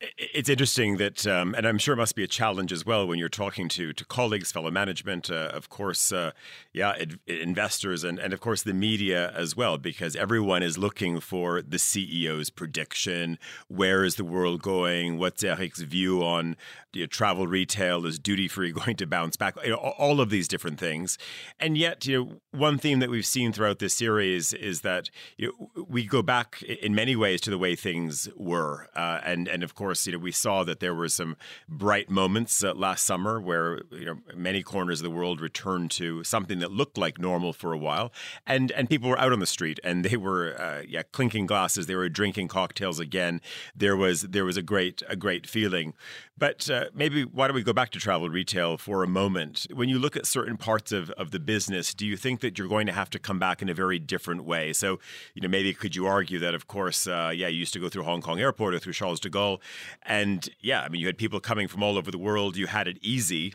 It's 0.00 0.48
interesting 0.48 0.96
that, 0.96 1.26
um, 1.26 1.54
and 1.54 1.66
I'm 1.66 1.76
sure 1.76 1.92
it 1.92 1.98
must 1.98 2.14
be 2.14 2.24
a 2.24 2.28
challenge 2.28 2.72
as 2.72 2.86
well 2.86 3.06
when 3.06 3.18
you're 3.18 3.28
talking 3.28 3.68
to 3.70 3.92
to 3.92 4.04
colleagues, 4.06 4.50
fellow 4.50 4.70
management, 4.70 5.30
uh, 5.30 5.50
of 5.52 5.68
course, 5.68 6.10
uh, 6.10 6.30
yeah, 6.72 6.94
investors, 7.26 8.02
and 8.02 8.18
and 8.18 8.32
of 8.32 8.40
course 8.40 8.62
the 8.62 8.72
media 8.72 9.30
as 9.32 9.54
well, 9.54 9.76
because 9.76 10.16
everyone 10.16 10.62
is 10.62 10.78
looking 10.78 11.20
for 11.20 11.60
the 11.60 11.76
CEO's 11.76 12.48
prediction. 12.48 13.38
Where 13.68 14.02
is 14.02 14.14
the 14.14 14.24
world 14.24 14.62
going? 14.62 15.18
What's 15.18 15.44
Eric's 15.44 15.82
view 15.82 16.22
on 16.24 16.56
you 16.94 17.02
know, 17.02 17.06
travel 17.06 17.46
retail? 17.46 18.06
Is 18.06 18.18
duty 18.18 18.48
free 18.48 18.72
going 18.80 18.96
to 18.96 19.06
bounce 19.06 19.36
back? 19.36 19.54
You 19.62 19.72
know, 19.72 19.76
all 19.76 20.22
of 20.22 20.30
these 20.30 20.48
different 20.48 20.78
things, 20.78 21.18
and 21.58 21.76
yet, 21.76 22.06
you 22.06 22.24
know, 22.24 22.40
one 22.58 22.78
theme 22.78 23.00
that 23.00 23.10
we've 23.10 23.26
seen 23.26 23.52
throughout 23.52 23.80
this 23.80 23.92
series 23.92 24.54
is 24.54 24.80
that 24.80 25.10
you 25.36 25.52
know, 25.76 25.84
we 25.90 26.06
go 26.06 26.22
back 26.22 26.62
in 26.62 26.94
many 26.94 27.16
ways 27.16 27.42
to 27.42 27.50
the 27.50 27.58
way 27.58 27.76
things 27.76 28.30
were, 28.34 28.88
uh, 28.96 29.20
and 29.24 29.46
and 29.46 29.62
of 29.62 29.74
course 29.74 29.89
course, 29.90 30.06
you 30.06 30.12
know, 30.12 30.18
we 30.18 30.30
saw 30.30 30.62
that 30.62 30.78
there 30.78 30.94
were 30.94 31.08
some 31.08 31.36
bright 31.68 32.08
moments 32.08 32.62
uh, 32.62 32.72
last 32.74 33.04
summer 33.04 33.40
where 33.40 33.80
you 33.90 34.04
know 34.04 34.18
many 34.36 34.62
corners 34.62 35.00
of 35.00 35.04
the 35.04 35.10
world 35.10 35.40
returned 35.40 35.90
to 35.90 36.22
something 36.22 36.60
that 36.60 36.70
looked 36.70 36.96
like 36.96 37.18
normal 37.18 37.52
for 37.52 37.72
a 37.72 37.78
while, 37.78 38.12
and 38.46 38.70
and 38.70 38.88
people 38.88 39.08
were 39.10 39.18
out 39.18 39.32
on 39.32 39.40
the 39.40 39.46
street 39.46 39.80
and 39.82 40.04
they 40.04 40.16
were 40.16 40.54
uh, 40.60 40.82
yeah 40.86 41.02
clinking 41.10 41.46
glasses, 41.46 41.86
they 41.86 41.96
were 41.96 42.08
drinking 42.08 42.46
cocktails 42.46 43.00
again. 43.00 43.40
There 43.74 43.96
was 43.96 44.22
there 44.22 44.44
was 44.44 44.56
a 44.56 44.62
great 44.62 45.02
a 45.08 45.16
great 45.16 45.44
feeling. 45.48 45.94
But 46.40 46.70
uh, 46.70 46.86
maybe 46.94 47.22
why 47.24 47.46
don't 47.46 47.54
we 47.54 47.62
go 47.62 47.74
back 47.74 47.90
to 47.90 47.98
travel 47.98 48.30
retail 48.30 48.78
for 48.78 49.04
a 49.04 49.06
moment? 49.06 49.66
When 49.74 49.90
you 49.90 49.98
look 49.98 50.16
at 50.16 50.24
certain 50.24 50.56
parts 50.56 50.90
of, 50.90 51.10
of 51.10 51.32
the 51.32 51.38
business, 51.38 51.92
do 51.92 52.06
you 52.06 52.16
think 52.16 52.40
that 52.40 52.58
you're 52.58 52.66
going 52.66 52.86
to 52.86 52.94
have 52.94 53.10
to 53.10 53.18
come 53.18 53.38
back 53.38 53.60
in 53.60 53.68
a 53.68 53.74
very 53.74 53.98
different 53.98 54.44
way? 54.44 54.72
So, 54.72 55.00
you 55.34 55.42
know, 55.42 55.48
maybe 55.48 55.74
could 55.74 55.94
you 55.94 56.06
argue 56.06 56.38
that, 56.38 56.54
of 56.54 56.66
course, 56.66 57.06
uh, 57.06 57.30
yeah, 57.34 57.48
you 57.48 57.58
used 57.58 57.74
to 57.74 57.78
go 57.78 57.90
through 57.90 58.04
Hong 58.04 58.22
Kong 58.22 58.40
Airport 58.40 58.72
or 58.72 58.78
through 58.78 58.94
Charles 58.94 59.20
de 59.20 59.28
Gaulle, 59.28 59.60
and 60.02 60.48
yeah, 60.60 60.82
I 60.82 60.88
mean, 60.88 61.00
you 61.00 61.06
had 61.06 61.18
people 61.18 61.40
coming 61.40 61.68
from 61.68 61.82
all 61.82 61.96
over 61.96 62.10
the 62.10 62.18
world. 62.18 62.56
You 62.56 62.66
had 62.66 62.88
it 62.88 62.98
easy 63.02 63.54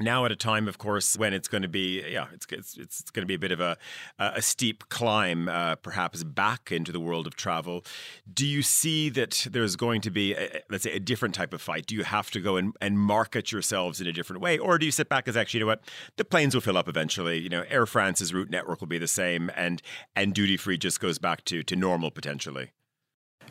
now 0.00 0.24
at 0.24 0.32
a 0.32 0.36
time, 0.36 0.66
of 0.66 0.78
course, 0.78 1.16
when 1.16 1.32
it's 1.32 1.46
going 1.46 1.62
to 1.62 1.68
be, 1.68 2.02
yeah, 2.10 2.26
it's 2.32 2.46
it's, 2.50 2.76
it's 2.76 3.10
going 3.10 3.22
to 3.22 3.26
be 3.26 3.34
a 3.34 3.38
bit 3.38 3.52
of 3.52 3.60
a 3.60 3.76
a 4.18 4.42
steep 4.42 4.88
climb, 4.88 5.48
uh, 5.48 5.76
perhaps 5.76 6.24
back 6.24 6.72
into 6.72 6.90
the 6.90 6.98
world 6.98 7.26
of 7.26 7.36
travel. 7.36 7.84
Do 8.32 8.46
you 8.46 8.62
see 8.62 9.08
that 9.10 9.46
there's 9.50 9.76
going 9.76 10.00
to 10.02 10.10
be, 10.10 10.34
a, 10.34 10.62
let's 10.68 10.84
say, 10.84 10.92
a 10.92 11.00
different 11.00 11.34
type 11.34 11.52
of 11.52 11.60
fight? 11.60 11.86
Do 11.86 11.94
you 11.94 12.04
have 12.04 12.30
to 12.32 12.40
go 12.40 12.56
and, 12.56 12.74
and 12.80 12.98
market 12.98 13.52
yourselves 13.52 14.00
in 14.00 14.06
a 14.06 14.12
different 14.12 14.42
way, 14.42 14.58
or 14.58 14.78
do 14.78 14.86
you 14.86 14.92
sit 14.92 15.08
back 15.08 15.28
as 15.28 15.36
actually, 15.36 15.58
you 15.60 15.64
know 15.64 15.70
what, 15.70 15.84
the 16.16 16.24
planes 16.24 16.54
will 16.54 16.62
fill 16.62 16.78
up 16.78 16.88
eventually. 16.88 17.38
You 17.38 17.48
know, 17.48 17.64
Air 17.68 17.86
France's 17.86 18.34
route 18.34 18.50
network 18.50 18.80
will 18.80 18.88
be 18.88 18.98
the 18.98 19.08
same, 19.08 19.50
and 19.54 19.80
and 20.16 20.34
duty 20.34 20.56
free 20.56 20.78
just 20.78 21.00
goes 21.00 21.18
back 21.18 21.44
to 21.44 21.62
to 21.62 21.76
normal 21.76 22.10
potentially. 22.10 22.72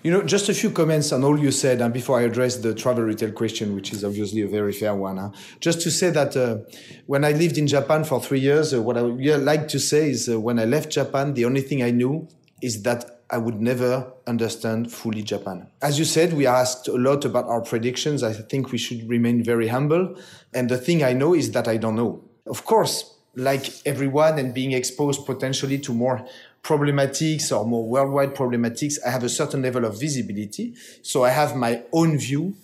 You 0.04 0.12
know, 0.12 0.22
just 0.22 0.50
a 0.50 0.54
few 0.54 0.70
comments 0.70 1.13
on 1.13 1.24
all 1.24 1.40
you 1.40 1.50
said, 1.50 1.80
and 1.80 1.94
before 1.94 2.20
I 2.20 2.24
address 2.24 2.58
the 2.58 2.75
travel 2.75 3.06
retail 3.06 3.32
question, 3.32 3.74
which 3.74 3.94
is 3.94 4.04
obviously 4.04 4.42
a 4.42 4.48
very 4.50 4.74
fair 4.74 4.94
one. 4.94 5.16
Huh? 5.16 5.30
Just 5.62 5.80
to 5.84 5.92
say 5.92 6.10
that 6.10 6.36
uh, 6.36 6.58
when 7.06 7.24
I 7.24 7.32
lived 7.32 7.58
in 7.58 7.68
Japan 7.68 8.04
for 8.04 8.22
three 8.22 8.42
years, 8.42 8.74
uh, 8.74 8.82
what 8.82 8.98
I 8.98 9.02
like 9.02 9.70
to 9.70 9.80
say 9.80 10.10
is 10.10 10.28
uh, 10.28 10.38
when 10.42 10.60
I 10.60 10.66
left 10.66 10.92
Japan, 10.92 11.36
the 11.36 11.46
only 11.46 11.62
thing 11.62 11.82
I 11.82 11.92
knew 11.92 12.28
is 12.62 12.84
that 12.84 13.22
I 13.30 13.38
would 13.38 13.62
never 13.62 14.12
understand 14.28 14.92
fully 14.92 15.24
Japan. 15.24 15.68
As 15.82 15.98
you 15.98 16.04
said, 16.04 16.34
we 16.34 16.46
asked 16.48 16.90
a 16.90 16.98
lot 16.98 17.24
about 17.24 17.46
our 17.46 17.62
predictions. 17.62 18.24
I 18.24 18.34
think 18.34 18.74
we 18.74 18.78
should 18.78 19.08
remain 19.08 19.42
very 19.42 19.70
humble. 19.70 20.18
And 20.54 20.68
the 20.68 20.78
thing 20.78 21.06
I 21.06 21.13
know 21.13 21.34
is 21.34 21.52
that 21.52 21.70
I 21.70 21.78
don't 21.78 21.96
know. 21.96 22.25
Of 22.46 22.66
course, 22.66 23.16
like 23.36 23.72
everyone 23.86 24.38
and 24.38 24.54
being 24.54 24.74
exposed 24.74 25.25
potentially 25.25 25.80
to 25.80 25.94
more 25.94 26.28
problematics 26.63 27.55
or 27.55 27.65
more 27.65 27.86
worldwide 27.86 28.34
problematics, 28.34 28.96
I 29.05 29.12
have 29.12 29.24
a 29.24 29.29
certain 29.29 29.62
level 29.62 29.86
of 29.86 30.00
visibility. 30.00 30.74
So 31.01 31.24
I 31.24 31.29
have 31.29 31.55
my 31.55 31.84
own 31.91 32.17
view, 32.17 32.55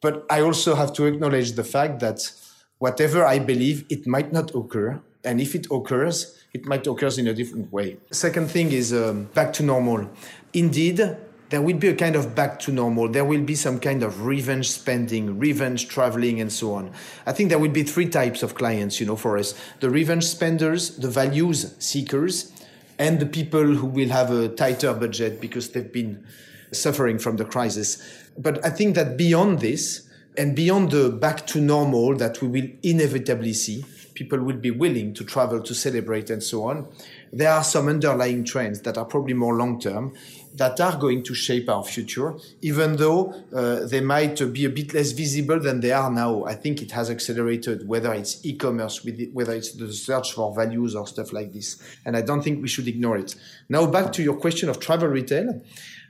but 0.00 0.26
I 0.30 0.42
also 0.42 0.74
have 0.74 0.92
to 0.94 1.06
acknowledge 1.06 1.52
the 1.52 1.64
fact 1.64 2.00
that 2.00 2.30
whatever 2.78 3.24
I 3.24 3.38
believe, 3.38 3.84
it 3.88 4.06
might 4.06 4.32
not 4.32 4.54
occur. 4.54 5.00
And 5.24 5.40
if 5.40 5.54
it 5.54 5.66
occurs, 5.70 6.38
it 6.52 6.66
might 6.66 6.86
occur 6.86 7.10
in 7.18 7.26
a 7.26 7.34
different 7.34 7.72
way. 7.72 7.96
Second 8.12 8.50
thing 8.50 8.70
is 8.72 8.92
um, 8.92 9.24
back 9.34 9.52
to 9.54 9.62
normal. 9.62 10.08
Indeed, 10.52 11.16
there 11.50 11.62
will 11.62 11.76
be 11.76 11.88
a 11.88 11.94
kind 11.94 12.14
of 12.14 12.34
back 12.34 12.58
to 12.60 12.72
normal. 12.72 13.08
There 13.08 13.24
will 13.24 13.42
be 13.42 13.54
some 13.54 13.80
kind 13.80 14.02
of 14.02 14.26
revenge 14.26 14.70
spending, 14.70 15.38
revenge 15.38 15.88
traveling, 15.88 16.40
and 16.40 16.52
so 16.52 16.74
on. 16.74 16.92
I 17.26 17.32
think 17.32 17.48
there 17.48 17.58
will 17.58 17.70
be 17.70 17.82
three 17.82 18.08
types 18.08 18.42
of 18.42 18.54
clients, 18.54 19.00
you 19.00 19.06
know, 19.06 19.16
for 19.16 19.38
us 19.38 19.54
the 19.80 19.88
revenge 19.88 20.24
spenders, 20.24 20.96
the 20.96 21.08
values 21.08 21.74
seekers, 21.78 22.52
and 22.98 23.20
the 23.20 23.26
people 23.26 23.74
who 23.74 23.86
will 23.86 24.08
have 24.08 24.30
a 24.30 24.48
tighter 24.48 24.92
budget 24.94 25.40
because 25.40 25.70
they've 25.70 25.92
been 25.92 26.24
suffering 26.72 27.18
from 27.18 27.36
the 27.36 27.44
crisis. 27.44 28.02
But 28.36 28.64
I 28.64 28.70
think 28.70 28.94
that 28.96 29.16
beyond 29.16 29.60
this, 29.60 30.08
and 30.38 30.54
beyond 30.54 30.92
the 30.92 31.10
back 31.10 31.46
to 31.48 31.60
normal 31.60 32.14
that 32.16 32.40
we 32.40 32.48
will 32.48 32.68
inevitably 32.84 33.52
see, 33.52 33.84
people 34.14 34.38
will 34.38 34.56
be 34.56 34.70
willing 34.70 35.12
to 35.14 35.24
travel 35.24 35.60
to 35.60 35.74
celebrate 35.74 36.30
and 36.30 36.42
so 36.42 36.64
on. 36.64 36.86
There 37.32 37.50
are 37.50 37.64
some 37.64 37.88
underlying 37.88 38.44
trends 38.44 38.80
that 38.82 38.96
are 38.98 39.04
probably 39.04 39.34
more 39.34 39.56
long 39.56 39.80
term 39.80 40.14
that 40.54 40.80
are 40.80 40.96
going 40.96 41.22
to 41.22 41.34
shape 41.34 41.68
our 41.68 41.84
future, 41.84 42.34
even 42.62 42.96
though 42.96 43.32
uh, 43.54 43.86
they 43.86 44.00
might 44.00 44.40
be 44.52 44.64
a 44.64 44.68
bit 44.68 44.92
less 44.92 45.12
visible 45.12 45.60
than 45.60 45.80
they 45.80 45.92
are 45.92 46.10
now. 46.10 46.44
I 46.44 46.54
think 46.54 46.82
it 46.82 46.90
has 46.90 47.10
accelerated, 47.10 47.86
whether 47.86 48.12
it's 48.12 48.44
e-commerce, 48.44 49.06
whether 49.32 49.54
it's 49.54 49.72
the 49.72 49.92
search 49.92 50.32
for 50.32 50.54
values 50.54 50.94
or 50.94 51.06
stuff 51.06 51.32
like 51.32 51.52
this. 51.52 51.80
And 52.04 52.16
I 52.16 52.22
don't 52.22 52.42
think 52.42 52.60
we 52.60 52.68
should 52.68 52.88
ignore 52.88 53.16
it. 53.16 53.36
Now, 53.68 53.86
back 53.86 54.12
to 54.14 54.22
your 54.22 54.36
question 54.36 54.68
of 54.68 54.80
travel 54.80 55.08
retail. 55.08 55.62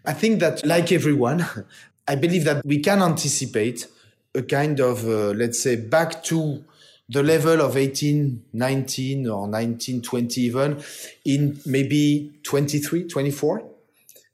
I 0.05 0.15
think 0.15 0.41
that, 0.41 0.65
like 0.65 0.93
everyone, 0.93 1.45
I 2.09 2.15
believe 2.15 2.45
that 2.45 2.65
we 2.65 2.79
can 2.79 3.03
anticipate 3.03 3.87
a 4.35 4.43
kind 4.43 4.81
of, 4.81 5.05
uh, 5.07 5.31
let's 5.33 5.63
say, 5.63 5.77
back 5.77 6.23
to 6.25 6.65
the 7.09 7.23
level 7.23 7.61
of 7.63 7.77
18, 7.77 8.45
19 8.53 9.29
or 9.29 9.49
19, 9.49 10.03
20 10.03 10.41
even 10.43 10.83
in 11.25 11.61
maybe 11.65 12.33
23, 12.43 13.09
24. 13.09 13.63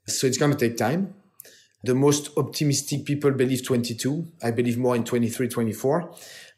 So 0.07 0.27
it's 0.27 0.37
going 0.37 0.51
to 0.51 0.57
take 0.57 0.77
time. 0.77 1.13
The 1.83 1.95
most 1.95 2.31
optimistic 2.37 3.05
people 3.05 3.31
believe 3.31 3.63
22. 3.63 4.27
I 4.43 4.51
believe 4.51 4.77
more 4.77 4.95
in 4.95 5.03
23, 5.03 5.47
24. 5.47 6.11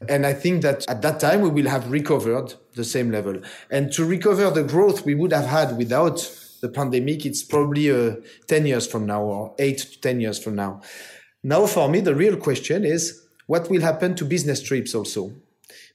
And 0.09 0.25
I 0.25 0.33
think 0.33 0.61
that 0.63 0.89
at 0.89 1.01
that 1.01 1.19
time 1.19 1.41
we 1.41 1.49
will 1.49 1.69
have 1.69 1.91
recovered 1.91 2.53
the 2.75 2.83
same 2.83 3.11
level. 3.11 3.41
And 3.69 3.91
to 3.93 4.05
recover 4.05 4.49
the 4.49 4.63
growth 4.63 5.05
we 5.05 5.15
would 5.15 5.33
have 5.33 5.45
had 5.45 5.77
without 5.77 6.17
the 6.61 6.69
pandemic, 6.69 7.25
it's 7.25 7.43
probably 7.43 7.91
uh, 7.91 8.15
10 8.47 8.65
years 8.65 8.87
from 8.87 9.05
now 9.05 9.21
or 9.21 9.55
8 9.59 9.77
to 9.77 10.01
10 10.01 10.21
years 10.21 10.39
from 10.41 10.55
now. 10.55 10.81
Now, 11.43 11.65
for 11.67 11.89
me, 11.89 11.99
the 11.99 12.15
real 12.15 12.37
question 12.37 12.85
is 12.85 13.23
what 13.45 13.69
will 13.69 13.81
happen 13.81 14.15
to 14.15 14.25
business 14.25 14.61
trips 14.61 14.95
also? 14.95 15.31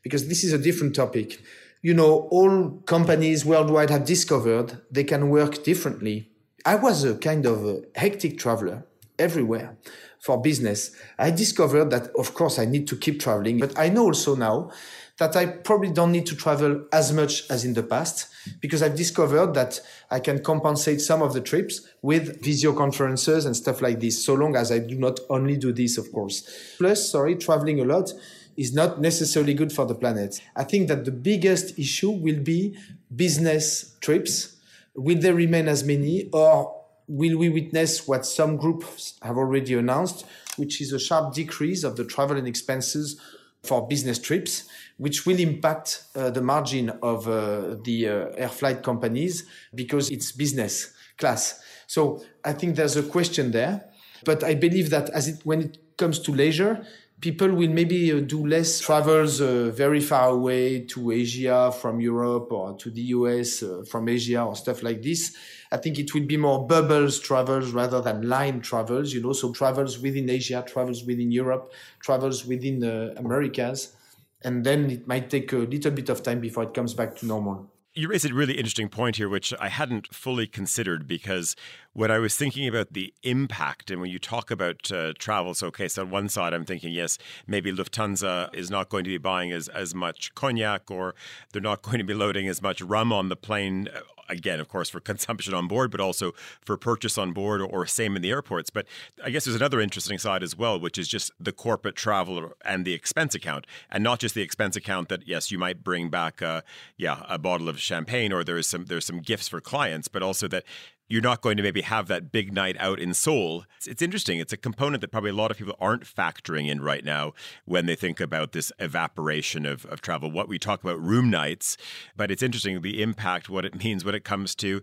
Because 0.03 0.29
this 0.29 0.45
is 0.45 0.53
a 0.53 0.59
different 0.59 0.95
topic. 0.95 1.41
You 1.83 1.95
know, 1.95 2.29
all 2.31 2.83
companies 2.87 3.45
worldwide 3.45 3.91
have 3.91 4.05
discovered 4.05 4.81
they 4.91 5.05
can 5.05 5.31
work 5.31 5.65
differently 5.65 6.33
I 6.65 6.77
was 6.77 7.05
a 7.05 7.17
kind 7.17 7.45
of 7.47 7.65
a 7.65 7.83
hectic 7.97 8.39
traveler 8.39 8.87
everywhere 9.19 9.77
for 10.21 10.41
business. 10.41 10.93
I 11.19 11.31
discovered 11.33 11.91
that, 11.91 12.11
of 12.17 12.35
course, 12.35 12.59
I 12.59 12.67
need 12.67 12.87
to 12.89 12.97
keep 12.97 13.21
traveling, 13.21 13.59
but 13.59 13.77
I 13.77 13.89
know 13.89 14.05
also 14.05 14.37
now 14.37 14.71
that 15.19 15.35
I 15.37 15.47
probably 15.47 15.91
don't 15.91 16.13
need 16.13 16.27
to 16.27 16.37
travel 16.37 16.85
as 16.93 17.13
much 17.13 17.51
as 17.51 17.65
in 17.65 17.75
the 17.75 17.83
past 17.83 18.29
because 18.61 18.83
I've 18.83 18.97
discovered 18.97 19.55
that 19.55 19.81
I 20.11 20.21
can 20.21 20.43
compensate 20.43 21.01
some 21.01 21.21
of 21.21 21.33
the 21.33 21.41
trips 21.41 21.87
with 22.01 22.43
video 22.43 22.73
conferences 22.73 23.45
and 23.45 23.57
stuff 23.57 23.83
like 23.83 24.01
this, 24.01 24.25
so 24.25 24.35
long 24.35 24.57
as 24.57 24.71
I 24.71 24.79
do 24.79 24.97
not 24.97 25.19
only 25.29 25.57
do 25.57 25.73
this, 25.73 25.99
of 25.99 26.13
course. 26.13 26.75
Plus, 26.79 27.11
sorry, 27.11 27.35
traveling 27.37 27.81
a 27.81 27.85
lot 27.85 28.13
is 28.57 28.73
not 28.75 29.01
necessarily 29.01 29.55
good 29.55 29.73
for 29.73 29.87
the 29.87 29.95
planet. 29.95 30.41
I 30.57 30.65
think 30.65 30.89
that 30.89 31.05
the 31.05 31.13
biggest 31.13 31.79
issue 31.79 32.11
will 32.11 32.41
be 32.41 32.77
business 33.15 33.97
trips 34.01 34.57
Will 34.95 35.19
there 35.19 35.35
remain 35.35 35.69
as 35.69 35.85
many, 35.85 36.29
or 36.33 36.81
will 37.09 37.39
we 37.39 37.49
witness 37.49 38.07
what 38.07 38.27
some 38.27 38.57
groups 38.57 39.19
have 39.23 39.39
already 39.39 39.75
announced, 39.75 40.27
which 40.57 40.81
is 40.81 40.93
a 40.93 40.99
sharp 40.99 41.35
decrease 41.35 41.83
of 41.83 41.97
the 41.97 42.05
travel 42.05 42.37
and 42.37 42.47
expenses 42.47 43.19
for 43.63 43.87
business 43.87 44.19
trips, 44.19 44.69
which 44.99 45.25
will 45.25 45.39
impact 45.39 46.05
uh, 46.15 46.31
the 46.31 46.43
margin 46.43 46.91
of 47.03 47.27
uh, 47.27 47.77
the 47.85 48.09
uh, 48.09 48.37
air 48.37 48.49
flight 48.49 48.83
companies 48.83 49.45
because 49.75 50.11
it's 50.11 50.33
business 50.33 50.93
class. 51.17 51.61
So 51.87 52.23
I 52.45 52.53
think 52.53 52.77
there's 52.77 52.97
a 52.97 53.03
question 53.03 53.53
there. 53.53 53.89
But 54.25 54.45
I 54.45 54.55
believe 54.55 54.91
that 54.91 55.11
as 55.11 55.29
it, 55.29 55.41
when 55.45 55.63
it 55.63 55.97
comes 55.97 56.19
to 56.21 56.33
leisure, 56.33 56.85
people 57.23 57.53
will 57.53 57.71
maybe 57.71 58.13
uh, 58.13 58.19
do 58.21 58.45
less 58.45 58.81
travels 58.81 59.41
uh, 59.41 59.71
very 59.71 60.01
far 60.01 60.31
away 60.31 60.81
to 60.81 61.13
Asia 61.13 61.73
from 61.81 62.01
Europe 62.01 62.51
or 62.51 62.77
to 62.77 62.91
the 62.91 63.01
US 63.17 63.63
uh, 63.63 63.85
from 63.89 64.09
Asia 64.09 64.43
or 64.43 64.57
stuff 64.57 64.83
like 64.83 65.01
this. 65.03 65.35
I 65.71 65.77
think 65.77 65.99
it 66.01 66.13
will 66.13 66.27
be 66.27 66.37
more 66.37 66.67
bubbles 66.67 67.21
travels 67.21 67.71
rather 67.71 68.01
than 68.03 68.29
line 68.29 68.61
travels, 68.61 69.15
you 69.15 69.23
know, 69.23 69.33
so 69.33 69.53
travels 69.53 70.01
within 70.01 70.29
Asia, 70.29 70.65
travels 70.67 71.05
within 71.05 71.31
Europe, 71.31 71.73
travels 72.01 72.45
within 72.45 72.81
the 72.81 73.15
Americas. 73.17 73.95
And 74.43 74.65
then 74.65 74.91
it 74.91 75.07
might 75.07 75.31
take 75.31 75.53
a 75.53 75.59
little 75.59 75.93
bit 75.93 76.09
of 76.09 76.25
time 76.25 76.41
before 76.41 76.65
it 76.65 76.75
comes 76.75 76.93
back 76.93 77.15
to 77.17 77.27
normal. 77.27 77.71
You 77.95 78.09
raise 78.09 78.25
a 78.25 78.33
really 78.33 78.55
interesting 78.55 78.89
point 78.89 79.17
here, 79.17 79.29
which 79.29 79.53
I 79.61 79.69
hadn't 79.69 80.15
fully 80.15 80.47
considered 80.47 81.07
because 81.07 81.55
when 81.95 82.11
I 82.11 82.19
was 82.19 82.37
thinking 82.37 82.67
about 82.67 82.93
the 82.93 83.13
impact, 83.23 83.91
and 83.91 84.01
when 84.01 84.11
you 84.11 84.19
talk 84.19 84.51
about 84.51 84.91
uh, 84.91 85.13
travel, 85.19 85.55
so 85.55 85.67
okay, 85.69 85.89
so 85.89 86.03
on 86.03 86.11
one 86.11 86.29
side 86.29 86.55
I'm 86.55 86.65
thinking, 86.65 86.93
yes, 86.93 87.19
maybe 87.47 87.73
Lufthansa 87.73 88.55
is 88.55 88.71
not 88.71 88.89
going 88.89 89.05
to 89.05 89.11
be 89.11 89.19
buying 89.19 89.53
as, 89.53 89.69
as 89.69 89.95
much 89.95 90.35
cognac 90.35 90.91
or 90.91 91.15
they're 91.53 91.63
not 91.63 91.83
going 91.87 91.99
to 91.99 92.05
be 92.05 92.15
loading 92.15 92.49
as 92.49 92.63
much 92.63 92.81
rum 92.81 93.13
on 93.13 93.29
the 93.29 93.37
plane 93.37 93.89
again, 94.29 94.61
of 94.61 94.69
course, 94.69 94.89
for 94.89 95.01
consumption 95.01 95.55
on 95.55 95.69
board, 95.69 95.91
but 95.91 96.01
also 96.01 96.33
for 96.61 96.77
purchase 96.77 97.19
on 97.19 97.33
board 97.33 97.61
or, 97.61 97.67
or, 97.67 97.87
same 97.87 98.17
in 98.17 98.23
the 98.23 98.31
airports. 98.31 98.71
But 98.71 98.87
I 99.23 99.31
guess 99.31 99.45
there's 99.45 99.57
another 99.57 99.81
interesting 99.81 100.19
side 100.19 100.43
as 100.43 100.57
well, 100.57 100.81
which 100.81 100.97
is 100.97 101.07
just 101.07 101.31
the 101.39 101.53
corporate 101.53 101.97
travel 101.97 102.53
and 102.65 102.85
the 102.85 102.95
expense 102.95 103.35
account, 103.35 103.67
and 103.91 104.03
not 104.03 104.19
just 104.19 104.35
the 104.35 104.43
expense 104.43 104.77
account 104.77 105.09
that 105.11 105.29
yes, 105.29 105.51
you 105.51 105.59
might 105.59 105.85
bring 105.85 106.09
back, 106.09 106.41
uh, 106.41 106.63
yeah, 106.97 107.25
a 107.29 107.39
bottle 107.39 107.69
of 107.69 107.79
champagne 107.81 108.33
or 108.33 108.43
there's 108.43 108.67
some 108.67 108.87
there's 108.87 109.05
some 109.05 109.21
gifts 109.21 109.49
for 109.49 109.61
clients, 109.61 110.09
but 110.09 110.23
also 110.23 110.49
that 110.49 110.65
you're 111.13 111.21
not 111.21 111.43
going 111.43 111.59
to 111.59 111.63
maybe 111.63 111.83
have 111.83 112.09
that 112.09 112.33
big 112.33 112.55
night 112.55 112.75
out 112.81 112.99
in 112.99 113.13
Seoul. 113.13 113.67
It's, 113.77 113.87
it's, 113.87 114.01
interesting. 114.01 114.39
It's 114.39 114.55
a 114.55 114.57
component 114.57 115.03
that 115.03 115.09
probably 115.09 115.29
a 115.29 115.35
lot 115.35 115.51
of 115.51 115.59
people 115.59 115.77
aren't 115.79 116.05
factoring 116.05 116.71
in 116.71 116.81
right 116.81 117.05
now 117.05 117.35
when 117.67 117.85
they 117.85 117.95
think 117.95 118.19
about 118.19 118.53
this 118.53 118.73
evaporation 118.79 119.67
of, 119.67 119.85
of 119.85 120.01
travel. 120.01 120.31
What 120.31 120.49
we 120.49 120.59
talk 120.59 120.83
about 120.83 120.99
room 120.99 121.29
nights, 121.29 121.77
but 122.17 122.31
it's 122.31 122.43
interesting 122.43 122.81
the 122.81 123.03
impact, 123.03 123.51
what 123.51 123.67
it 123.67 123.85
means 123.85 124.07
when 124.07 124.15
it 124.15 124.25
comes 124.25 124.55
to 124.55 124.81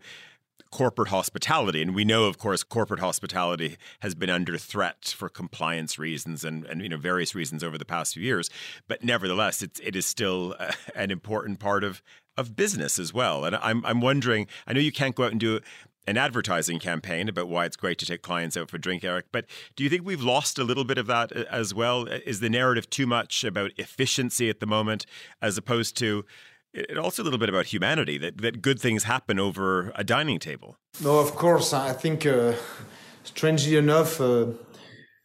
corporate 0.70 1.10
hospitality. 1.10 1.82
And 1.82 1.96
we 1.96 2.06
know, 2.06 2.26
of 2.26 2.38
course, 2.38 2.62
corporate 2.62 3.00
hospitality 3.00 3.78
has 4.02 4.14
been 4.14 4.30
under 4.30 4.56
threat 4.60 5.16
for 5.18 5.30
compliance 5.30 5.98
reasons 5.98 6.44
and, 6.44 6.64
and 6.66 6.84
you 6.84 6.90
know 6.90 6.98
various 6.98 7.34
reasons 7.34 7.64
over 7.64 7.80
the 7.80 7.86
past 7.86 8.14
few 8.14 8.22
years. 8.22 8.52
But 8.88 9.04
nevertheless, 9.04 9.64
it's 9.64 9.80
it 9.80 9.96
is 9.96 10.06
still 10.06 10.56
uh, 10.60 10.74
an 10.96 11.10
important 11.10 11.60
part 11.60 11.84
of 11.84 12.04
of 12.40 12.56
business 12.56 12.98
as 12.98 13.14
well. 13.14 13.46
And 13.46 13.56
I'm 13.58 13.86
I'm 13.86 14.02
wondering. 14.02 14.48
I 14.66 14.74
know 14.74 14.80
you 14.80 14.92
can't 14.92 15.14
go 15.14 15.26
out 15.26 15.32
and 15.32 15.40
do 15.40 15.60
an 16.08 16.18
advertising 16.18 16.80
campaign 16.80 17.30
about 17.30 17.48
why 17.50 17.66
it's 17.66 17.76
great 17.76 17.98
to 18.00 18.06
take 18.06 18.22
clients 18.22 18.58
out 18.58 18.70
for 18.70 18.78
drink, 18.78 19.04
Eric. 19.04 19.26
But 19.32 19.46
do 19.76 19.84
you 19.84 19.90
think 19.90 20.06
we've 20.06 20.24
lost 20.24 20.58
a 20.58 20.64
little 20.64 20.84
bit 20.84 20.98
of 20.98 21.08
that 21.08 21.36
uh, 21.36 21.46
as 21.52 21.74
well? 21.74 22.06
Is 22.06 22.40
the 22.40 22.50
narrative 22.50 22.90
too 22.90 23.06
much 23.06 23.44
about 23.44 23.72
efficiency 23.78 24.50
at 24.50 24.60
the 24.60 24.66
moment 24.66 25.06
as 25.42 25.58
opposed 25.58 25.98
to 25.98 26.26
it 26.74 26.98
also 26.98 27.24
a 27.24 27.26
little 27.26 27.40
bit 27.40 27.50
about 27.50 27.66
humanity 27.68 28.18
that, 28.20 28.38
that 28.40 28.62
good 28.62 28.80
things 28.80 29.04
happen 29.04 29.40
over 29.40 29.92
a 29.96 30.04
dining 30.04 30.40
table. 30.40 30.78
No, 31.04 31.18
of 31.18 31.36
course. 31.36 31.74
I 31.74 31.94
think, 31.94 32.26
uh, 32.26 32.54
strangely 33.24 33.76
enough, 33.76 34.22
uh, 34.22 34.48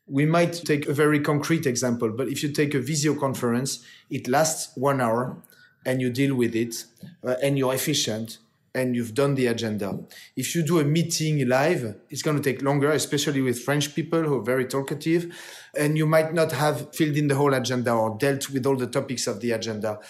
we 0.06 0.26
might 0.26 0.52
take 0.52 0.86
a 0.86 0.94
very 0.94 1.20
concrete 1.20 1.66
example, 1.66 2.10
but 2.10 2.28
if 2.28 2.42
you 2.42 2.50
take 2.50 2.74
a 2.74 2.80
Visio 2.80 3.14
conference, 3.14 3.84
it 4.10 4.28
lasts 4.28 4.74
one 4.76 5.00
hour 5.00 5.36
and 5.86 6.00
you 6.00 6.10
deal 6.10 6.34
with 6.34 6.54
it 6.54 6.84
uh, 7.22 7.36
and 7.42 7.58
you're 7.58 7.74
efficient 7.74 8.38
and 8.74 8.96
you've 8.96 9.14
done 9.14 9.34
the 9.34 9.46
agenda. 9.46 9.98
If 10.36 10.54
you 10.54 10.62
do 10.62 10.80
a 10.80 10.84
meeting 10.84 11.48
live, 11.48 11.96
it's 12.10 12.22
going 12.22 12.36
to 12.36 12.42
take 12.42 12.62
longer, 12.62 12.90
especially 12.90 13.40
with 13.40 13.62
French 13.62 13.94
people 13.94 14.22
who 14.22 14.38
are 14.38 14.42
very 14.42 14.66
talkative, 14.66 15.34
and 15.76 15.96
you 15.96 16.06
might 16.06 16.34
not 16.34 16.52
have 16.52 16.94
filled 16.94 17.16
in 17.16 17.28
the 17.28 17.36
whole 17.36 17.54
agenda 17.54 17.92
or 17.92 18.16
dealt 18.18 18.50
with 18.50 18.66
all 18.66 18.76
the 18.76 18.86
topics 18.86 19.26
of 19.26 19.40
the 19.40 19.52
agenda. 19.52 20.00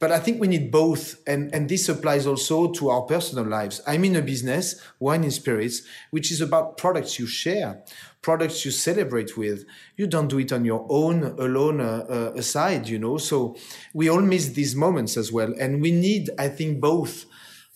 But 0.00 0.10
I 0.12 0.18
think 0.18 0.40
we 0.40 0.48
need 0.48 0.70
both. 0.70 1.22
And, 1.26 1.54
and 1.54 1.68
this 1.68 1.88
applies 1.88 2.26
also 2.26 2.70
to 2.72 2.90
our 2.90 3.02
personal 3.02 3.46
lives. 3.46 3.80
I'm 3.86 4.04
in 4.04 4.16
a 4.16 4.22
business, 4.22 4.80
Wine 4.98 5.24
in 5.24 5.30
Spirits, 5.30 5.82
which 6.10 6.30
is 6.30 6.40
about 6.40 6.76
products 6.76 7.18
you 7.18 7.26
share, 7.26 7.82
products 8.20 8.64
you 8.64 8.70
celebrate 8.70 9.36
with. 9.36 9.64
You 9.96 10.06
don't 10.06 10.28
do 10.28 10.40
it 10.40 10.52
on 10.52 10.64
your 10.64 10.84
own, 10.90 11.22
alone, 11.38 11.80
uh, 11.80 12.04
uh, 12.08 12.32
aside, 12.36 12.88
you 12.88 12.98
know. 12.98 13.18
So 13.18 13.56
we 13.94 14.10
all 14.10 14.20
miss 14.20 14.48
these 14.48 14.74
moments 14.74 15.16
as 15.16 15.32
well. 15.32 15.54
And 15.58 15.80
we 15.80 15.90
need, 15.90 16.28
I 16.38 16.48
think, 16.48 16.80
both. 16.80 17.24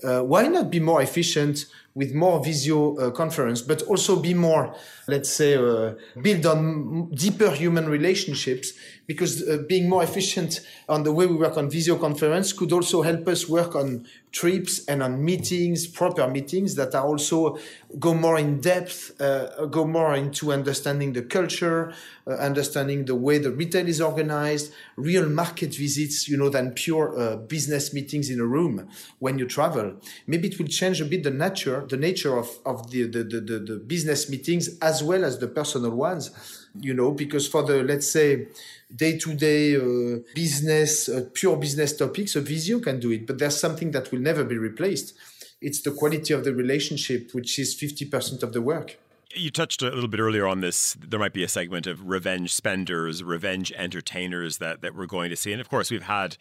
Uh, 0.04 0.20
why 0.22 0.46
not 0.46 0.70
be 0.70 0.78
more 0.78 1.02
efficient 1.02 1.66
with 1.94 2.14
more 2.14 2.42
Visio 2.44 2.96
uh, 2.96 3.10
conference, 3.10 3.60
but 3.60 3.82
also 3.82 4.20
be 4.22 4.32
more, 4.32 4.72
let's 5.08 5.28
say, 5.28 5.56
uh, 5.56 5.94
build 6.22 6.46
on 6.46 7.10
deeper 7.10 7.50
human 7.50 7.88
relationships? 7.88 8.74
Because 9.08 9.42
uh, 9.48 9.58
being 9.68 9.88
more 9.88 10.04
efficient 10.04 10.60
on 10.88 11.02
the 11.02 11.12
way 11.12 11.26
we 11.26 11.34
work 11.34 11.56
on 11.56 11.68
Visio 11.68 11.96
conference 11.96 12.52
could 12.52 12.70
also 12.72 13.02
help 13.02 13.26
us 13.26 13.48
work 13.48 13.74
on 13.74 14.06
trips 14.30 14.84
and 14.86 15.02
on 15.02 15.24
meetings, 15.24 15.88
proper 15.88 16.28
meetings 16.28 16.76
that 16.76 16.94
are 16.94 17.04
also 17.04 17.58
go 17.98 18.12
more 18.12 18.38
in 18.38 18.60
depth, 18.60 19.18
uh, 19.20 19.66
go 19.66 19.86
more 19.86 20.14
into 20.14 20.52
understanding 20.52 21.14
the 21.14 21.22
culture, 21.22 21.92
uh, 22.26 22.32
understanding 22.32 23.06
the 23.06 23.14
way 23.14 23.38
the 23.38 23.50
retail 23.50 23.88
is 23.88 24.00
organized, 24.00 24.72
real 24.96 25.28
market 25.28 25.74
visits, 25.74 26.28
you 26.28 26.36
know, 26.36 26.50
than 26.50 26.72
pure 26.72 27.18
uh, 27.18 27.36
business 27.36 27.94
meetings 27.94 28.28
in 28.28 28.40
a 28.40 28.44
room 28.44 28.88
when 29.20 29.38
you 29.38 29.46
travel. 29.46 29.94
Maybe 30.26 30.48
it 30.48 30.58
will 30.58 30.66
change 30.66 31.00
a 31.00 31.06
bit 31.06 31.22
the 31.22 31.30
nature, 31.30 31.86
the 31.88 31.96
nature 31.96 32.36
of, 32.36 32.58
of 32.66 32.90
the, 32.90 33.04
the, 33.04 33.24
the, 33.24 33.40
the, 33.40 33.58
the 33.58 33.76
business 33.76 34.28
meetings 34.28 34.78
as 34.80 35.02
well 35.02 35.24
as 35.24 35.38
the 35.38 35.48
personal 35.48 35.92
ones, 35.92 36.30
you 36.78 36.92
know, 36.92 37.12
because 37.12 37.48
for 37.48 37.62
the, 37.62 37.82
let's 37.82 38.10
say, 38.10 38.48
day-to-day 38.94 39.76
uh, 39.76 40.18
business, 40.34 41.08
uh, 41.08 41.24
pure 41.32 41.56
business 41.56 41.96
topics, 41.96 42.36
a 42.36 42.40
Visio 42.40 42.80
can 42.80 43.00
do 43.00 43.10
it. 43.12 43.26
But 43.26 43.38
there's 43.38 43.58
something 43.58 43.90
that 43.92 44.10
will 44.12 44.20
never 44.20 44.44
be 44.44 44.58
replaced. 44.58 45.14
It's 45.60 45.80
the 45.80 45.90
quality 45.90 46.32
of 46.32 46.44
the 46.44 46.54
relationship, 46.54 47.34
which 47.34 47.58
is 47.58 47.74
50% 47.74 48.42
of 48.42 48.52
the 48.52 48.62
work. 48.62 48.98
You 49.34 49.50
touched 49.50 49.82
a 49.82 49.90
little 49.90 50.08
bit 50.08 50.20
earlier 50.20 50.46
on 50.46 50.60
this. 50.60 50.96
There 51.00 51.20
might 51.20 51.34
be 51.34 51.42
a 51.44 51.48
segment 51.48 51.86
of 51.86 52.08
revenge 52.08 52.54
spenders, 52.54 53.22
revenge 53.22 53.72
entertainers 53.72 54.56
that, 54.58 54.80
that 54.80 54.94
we're 54.94 55.06
going 55.06 55.28
to 55.30 55.36
see. 55.36 55.52
And 55.52 55.60
of 55.60 55.68
course, 55.68 55.90
we've 55.90 56.02
had 56.02 56.38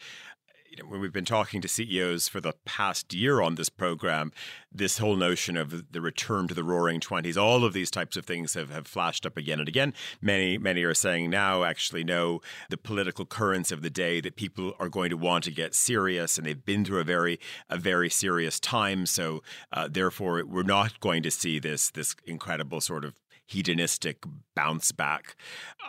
you 0.77 0.83
know, 0.83 0.89
when 0.89 1.01
we've 1.01 1.13
been 1.13 1.25
talking 1.25 1.59
to 1.61 1.67
CEOs 1.67 2.27
for 2.27 2.39
the 2.39 2.53
past 2.65 3.13
year 3.13 3.41
on 3.41 3.55
this 3.55 3.69
program, 3.69 4.31
this 4.71 4.99
whole 4.99 5.15
notion 5.15 5.57
of 5.57 5.91
the 5.91 6.01
return 6.01 6.47
to 6.47 6.53
the 6.53 6.63
roaring 6.63 6.99
20s, 6.99 7.35
all 7.35 7.65
of 7.65 7.73
these 7.73 7.89
types 7.89 8.15
of 8.15 8.25
things 8.25 8.53
have, 8.53 8.69
have 8.69 8.85
flashed 8.85 9.25
up 9.25 9.37
again 9.37 9.59
and 9.59 9.67
again. 9.67 9.93
Many, 10.21 10.57
many 10.57 10.83
are 10.83 10.93
saying 10.93 11.31
now, 11.31 11.63
actually, 11.63 12.03
no, 12.03 12.41
the 12.69 12.77
political 12.77 13.25
currents 13.25 13.71
of 13.71 13.81
the 13.81 13.89
day 13.89 14.21
that 14.21 14.35
people 14.35 14.73
are 14.79 14.89
going 14.89 15.09
to 15.09 15.17
want 15.17 15.45
to 15.45 15.51
get 15.51 15.73
serious 15.73 16.37
and 16.37 16.45
they've 16.45 16.65
been 16.65 16.85
through 16.85 16.99
a 16.99 17.05
very, 17.05 17.39
a 17.69 17.77
very 17.77 18.09
serious 18.09 18.59
time. 18.59 19.05
So, 19.07 19.41
uh, 19.73 19.87
therefore, 19.89 20.43
we're 20.45 20.63
not 20.63 20.99
going 20.99 21.23
to 21.23 21.31
see 21.31 21.57
this, 21.57 21.89
this 21.89 22.15
incredible 22.25 22.81
sort 22.81 23.03
of 23.03 23.15
hedonistic 23.47 24.23
bounce 24.55 24.91
back. 24.91 25.36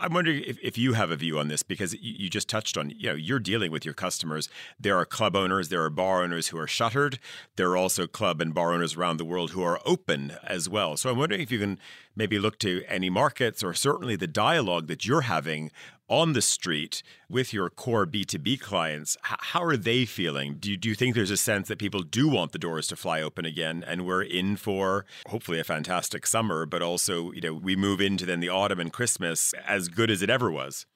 I'm 0.01 0.14
wondering 0.14 0.42
if, 0.47 0.59
if 0.62 0.79
you 0.79 0.92
have 0.92 1.11
a 1.11 1.16
view 1.16 1.38
on 1.38 1.49
this 1.49 1.62
because 1.62 1.92
you, 1.94 2.14
you 2.16 2.31
just 2.31 2.49
touched 2.49 2.79
on, 2.79 2.90
you 2.90 3.09
know, 3.09 3.14
you're 3.14 3.40
dealing 3.40 3.73
with 3.73 3.85
your 3.85 3.94
customers. 3.94 4.49
There 4.79 4.97
are 4.97 5.05
club 5.05 5.35
owners, 5.35 5.68
there 5.68 5.83
are 5.83 5.90
bar 5.90 6.23
owners 6.23 6.49
who 6.49 6.59
are 6.59 6.68
shuttered. 6.68 7.18
There 7.57 7.71
are 7.71 7.77
also 7.77 8.07
club 8.07 8.40
and 8.40 8.55
bar 8.55 8.73
owners 8.73 8.97
around 8.97 9.16
the 9.16 9.25
world 9.25 9.51
who 9.51 9.62
are 9.62 9.81
open 9.85 10.33
as 10.44 10.68
well. 10.68 10.97
So 10.97 11.11
I'm 11.11 11.18
wondering 11.18 11.40
if 11.40 11.51
you 11.51 11.59
can 11.59 11.79
maybe 12.19 12.39
look 12.39 12.59
to 12.59 12.83
any 12.89 13.09
markets 13.09 13.63
or 13.63 13.73
certainly 13.73 14.17
the 14.17 14.27
dialogue 14.27 14.89
that 14.89 15.07
you're 15.07 15.23
having 15.23 15.71
on 16.09 16.33
the 16.33 16.43
street 16.43 17.03
with 17.29 17.53
your 17.53 17.71
core 17.71 18.07
B2B 18.07 18.61
clients, 18.61 19.17
how 19.23 19.63
are 19.63 19.77
they 19.77 20.05
feeling? 20.05 20.57
Do 20.59 20.71
you, 20.71 20.77
do 20.77 20.89
you 20.89 20.95
think 20.95 21.15
there's 21.15 21.31
a 21.31 21.37
sense 21.37 21.69
that 21.69 21.79
people 21.79 22.03
do 22.03 22.29
want 22.29 22.53
the 22.53 22.59
doors 22.59 22.89
to 22.89 22.97
fly 22.97 23.21
open 23.23 23.45
again 23.45 23.85
and 23.87 24.07
we're 24.07 24.23
in 24.23 24.57
for 24.57 25.05
hopefully 25.29 25.61
a 25.61 25.65
fantastic 25.65 26.27
summer, 26.27 26.67
but 26.67 26.83
also, 26.83 27.31
you 27.33 27.41
know, 27.41 27.55
we 27.55 27.77
move 27.77 28.01
into 28.01 28.27
then 28.27 28.41
the 28.41 28.49
autumn 28.49 28.81
and 28.81 28.93
Christmas 28.93 29.55
as 29.67 29.89
good 29.89 30.11
as 30.11 30.23
it 30.23 30.31
ever 30.31 30.51
was? 30.51 30.87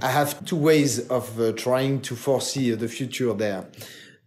I 0.00 0.08
have 0.08 0.44
two 0.46 0.56
ways 0.56 1.06
of 1.08 1.38
uh, 1.38 1.52
trying 1.52 2.00
to 2.02 2.16
foresee 2.16 2.70
the 2.70 2.88
future 2.88 3.34
there. 3.34 3.66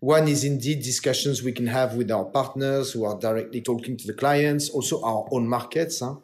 One 0.06 0.28
is 0.28 0.44
indeed 0.44 0.80
discussions 0.84 1.42
we 1.42 1.52
can 1.52 1.68
have 1.68 1.96
with 1.96 2.12
our 2.12 2.26
partners 2.26 2.92
who 2.92 3.06
are 3.06 3.18
directly 3.18 3.62
talking 3.62 3.98
to 3.98 4.06
the 4.08 4.14
clients, 4.14 4.70
also 4.70 5.02
our 5.02 5.28
own 5.32 5.48
markets. 5.48 6.00
Huh? 6.00 6.16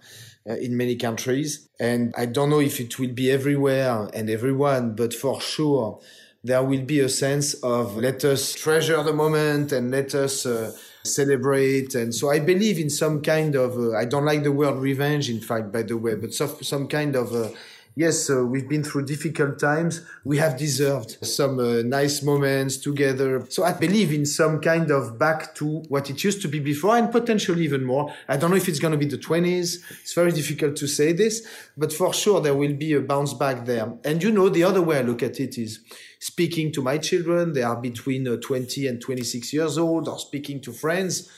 uh, 0.49 0.53
in 0.53 0.75
many 0.75 0.95
countries. 0.95 1.69
And 1.79 2.13
I 2.17 2.25
don't 2.25 2.49
know 2.49 2.59
if 2.59 2.79
it 2.79 2.99
will 2.99 3.13
be 3.13 3.31
everywhere 3.31 4.09
and 4.13 4.29
everyone, 4.29 4.95
but 4.95 5.13
for 5.13 5.39
sure, 5.41 5.99
there 6.43 6.63
will 6.63 6.81
be 6.81 6.99
a 6.99 7.09
sense 7.09 7.53
of 7.55 7.97
let 7.97 8.25
us 8.25 8.55
treasure 8.55 9.03
the 9.03 9.13
moment 9.13 9.71
and 9.71 9.91
let 9.91 10.15
us 10.15 10.45
uh, 10.45 10.71
celebrate. 11.03 11.93
And 11.93 12.13
so 12.13 12.31
I 12.31 12.39
believe 12.39 12.79
in 12.79 12.89
some 12.89 13.21
kind 13.21 13.55
of, 13.55 13.77
uh, 13.77 13.95
I 13.95 14.05
don't 14.05 14.25
like 14.25 14.41
the 14.43 14.51
word 14.51 14.77
revenge, 14.79 15.29
in 15.29 15.39
fact, 15.39 15.71
by 15.71 15.83
the 15.83 15.97
way, 15.97 16.15
but 16.15 16.33
some, 16.33 16.55
some 16.61 16.87
kind 16.87 17.15
of 17.15 17.33
uh, 17.33 17.49
yes, 17.95 18.29
uh, 18.29 18.45
we've 18.45 18.67
been 18.67 18.83
through 18.83 19.05
difficult 19.05 19.59
times. 19.59 20.01
We 20.23 20.37
have 20.37 20.57
deserved 20.57 21.25
some 21.25 21.59
uh, 21.59 21.81
nice 21.83 22.23
moments 22.23 22.77
together. 22.77 23.45
So 23.49 23.63
I 23.63 23.73
believe 23.73 24.13
in 24.13 24.25
some 24.25 24.61
kind 24.61 24.91
of 24.91 25.17
back 25.19 25.55
to 25.55 25.83
what 25.89 26.09
it 26.09 26.23
used 26.23 26.41
to 26.43 26.47
be 26.47 26.59
before 26.59 26.97
and 26.97 27.11
potentially 27.11 27.63
even 27.63 27.83
more. 27.83 28.13
I 28.27 28.37
don't 28.37 28.51
know 28.51 28.57
if 28.57 28.67
it's 28.67 28.79
going 28.79 28.93
to 28.93 28.97
be 28.97 29.05
the 29.05 29.17
20s. 29.17 29.77
It's 30.01 30.13
very 30.13 30.31
difficult 30.31 30.75
to 30.77 30.87
say 30.87 31.13
this, 31.13 31.45
but 31.77 31.91
for 31.91 32.13
sure 32.13 32.41
there 32.41 32.55
will 32.55 32.73
be 32.73 32.93
a 32.93 33.01
bounce 33.01 33.33
back 33.33 33.65
there. 33.65 33.93
And 34.03 34.21
you 34.21 34.31
know, 34.31 34.49
the 34.49 34.63
other 34.63 34.81
way 34.81 34.99
I 34.99 35.01
look 35.01 35.23
at 35.23 35.39
it 35.39 35.57
is 35.57 35.79
speaking 36.19 36.71
to 36.73 36.81
my 36.81 36.97
children. 36.97 37.53
They 37.53 37.63
are 37.63 37.79
between 37.79 38.27
uh, 38.27 38.37
20 38.37 38.87
and 38.87 39.01
26 39.01 39.53
years 39.53 39.77
old 39.77 40.07
or 40.07 40.19
speaking 40.19 40.61
to 40.61 40.71
friends 40.71 41.29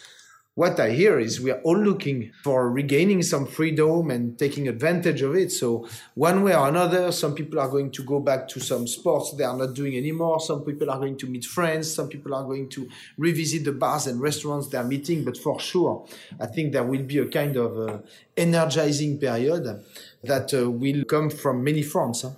what 0.55 0.79
I 0.79 0.91
hear 0.91 1.19
is 1.19 1.41
we 1.41 1.49
are 1.49 1.61
all 1.61 1.77
looking 1.77 2.31
for 2.43 2.69
regaining 2.69 3.23
some 3.23 3.47
freedom 3.47 4.11
and 4.11 4.37
taking 4.37 4.67
advantage 4.67 5.23
of 5.23 5.35
it. 5.35 5.51
So 5.51 5.87
one 6.13 6.43
way 6.43 6.55
or 6.55 6.67
another, 6.67 7.11
some 7.11 7.33
people 7.33 7.59
are 7.59 7.69
going 7.69 7.89
to 7.91 8.03
go 8.03 8.19
back 8.19 8.47
to 8.49 8.59
some 8.59 8.85
sports 8.87 9.33
they 9.33 9.43
are 9.43 9.57
not 9.57 9.73
doing 9.73 9.97
anymore. 9.97 10.39
Some 10.39 10.63
people 10.63 10.91
are 10.91 10.99
going 10.99 11.17
to 11.17 11.27
meet 11.27 11.45
friends. 11.45 11.91
Some 11.91 12.07
people 12.07 12.35
are 12.35 12.43
going 12.43 12.69
to 12.69 12.87
revisit 13.17 13.65
the 13.65 13.71
bars 13.71 14.05
and 14.05 14.21
restaurants 14.21 14.67
they're 14.67 14.83
meeting. 14.83 15.23
But 15.23 15.37
for 15.37 15.59
sure, 15.59 16.05
I 16.39 16.45
think 16.45 16.71
there 16.71 16.83
will 16.83 17.03
be 17.03 17.17
a 17.17 17.27
kind 17.27 17.57
of 17.57 17.77
uh, 17.77 17.97
energizing 18.37 19.17
period 19.17 19.83
that 20.23 20.53
uh, 20.53 20.69
will 20.69 21.03
come 21.05 21.31
from 21.31 21.63
many 21.63 21.81
fronts. 21.81 22.21
Huh? 22.21 22.31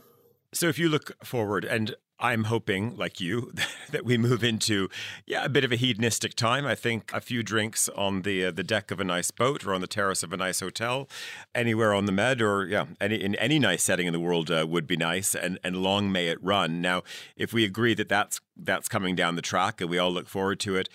So 0.53 0.69
if 0.69 0.79
you 0.79 0.87
look 0.87 1.21
forward, 1.21 1.65
and 1.65 1.95
I'm 2.25 2.45
hoping, 2.45 2.95
like 2.97 3.21
you, 3.21 3.53
that 3.91 4.05
we 4.05 4.17
move 4.17 4.43
into 4.43 4.89
yeah 5.25 5.45
a 5.45 5.49
bit 5.49 5.63
of 5.63 5.71
a 5.71 5.75
hedonistic 5.75 6.35
time. 6.35 6.65
I 6.65 6.75
think 6.75 7.11
a 7.13 7.21
few 7.21 7.43
drinks 7.43 7.89
on 7.89 8.23
the 8.23 8.45
uh, 8.45 8.51
the 8.51 8.63
deck 8.63 8.91
of 8.91 8.99
a 8.99 9.03
nice 9.03 9.31
boat 9.31 9.65
or 9.65 9.73
on 9.73 9.81
the 9.81 9.87
terrace 9.87 10.23
of 10.23 10.33
a 10.33 10.37
nice 10.37 10.59
hotel, 10.59 11.07
anywhere 11.53 11.93
on 11.93 12.05
the 12.05 12.11
Med 12.11 12.41
or 12.41 12.65
yeah 12.65 12.85
any 12.99 13.15
in 13.15 13.35
any 13.35 13.59
nice 13.59 13.83
setting 13.83 14.07
in 14.07 14.13
the 14.13 14.19
world 14.19 14.49
uh, 14.51 14.65
would 14.67 14.87
be 14.87 14.97
nice. 14.97 15.35
And 15.35 15.59
and 15.63 15.77
long 15.77 16.11
may 16.11 16.27
it 16.27 16.43
run. 16.43 16.81
Now, 16.81 17.03
if 17.35 17.53
we 17.53 17.63
agree 17.63 17.93
that 17.93 18.09
that's 18.09 18.41
that's 18.57 18.87
coming 18.87 19.15
down 19.15 19.35
the 19.35 19.41
track 19.41 19.81
and 19.81 19.89
we 19.89 19.97
all 19.97 20.11
look 20.11 20.27
forward 20.27 20.59
to 20.61 20.75
it, 20.75 20.89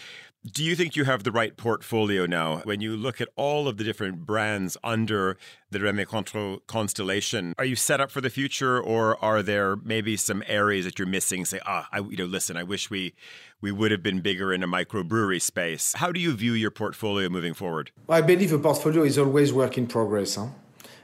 Do 0.47 0.65
you 0.65 0.75
think 0.75 0.97
you 0.97 1.05
have 1.05 1.23
the 1.23 1.33
right 1.33 1.55
portfolio 1.55 2.25
now? 2.25 2.63
When 2.65 2.81
you 2.81 2.97
look 2.97 3.21
at 3.21 3.29
all 3.37 3.69
of 3.69 3.77
the 3.77 3.85
different 3.85 4.25
brands 4.25 4.75
under 4.83 5.37
the 5.71 5.79
Rémy 5.79 6.07
Cointreau 6.07 6.67
constellation, 6.67 7.55
are 7.59 7.65
you 7.67 7.77
set 7.77 8.01
up 8.01 8.11
for 8.11 8.23
the 8.23 8.31
future, 8.31 8.81
or 8.81 9.23
are 9.23 9.43
there 9.43 9.77
maybe 9.77 10.17
some 10.17 10.43
areas 10.47 10.87
that 10.87 10.99
you're 10.99 11.07
missing? 11.07 11.45
Say, 11.45 11.61
ah, 11.67 11.89
I, 11.93 11.99
you 11.99 12.17
know, 12.17 12.25
listen, 12.25 12.57
I 12.57 12.63
wish 12.63 12.89
we 12.89 13.13
we 13.61 13.71
would 13.71 13.91
have 13.91 14.03
been 14.03 14.23
bigger 14.23 14.51
in 14.51 14.63
a 14.63 14.67
microbrewery 14.67 15.43
space. 15.43 15.93
How 15.93 16.11
do 16.11 16.19
you 16.19 16.33
view 16.33 16.55
your 16.55 16.71
portfolio 16.71 17.29
moving 17.29 17.53
forward? 17.53 17.91
I 18.09 18.23
believe 18.23 18.55
a 18.55 18.59
portfolio 18.59 19.03
is 19.03 19.19
always 19.19 19.53
work 19.53 19.77
in 19.77 19.89
progress. 19.89 20.37
Huh? 20.37 20.47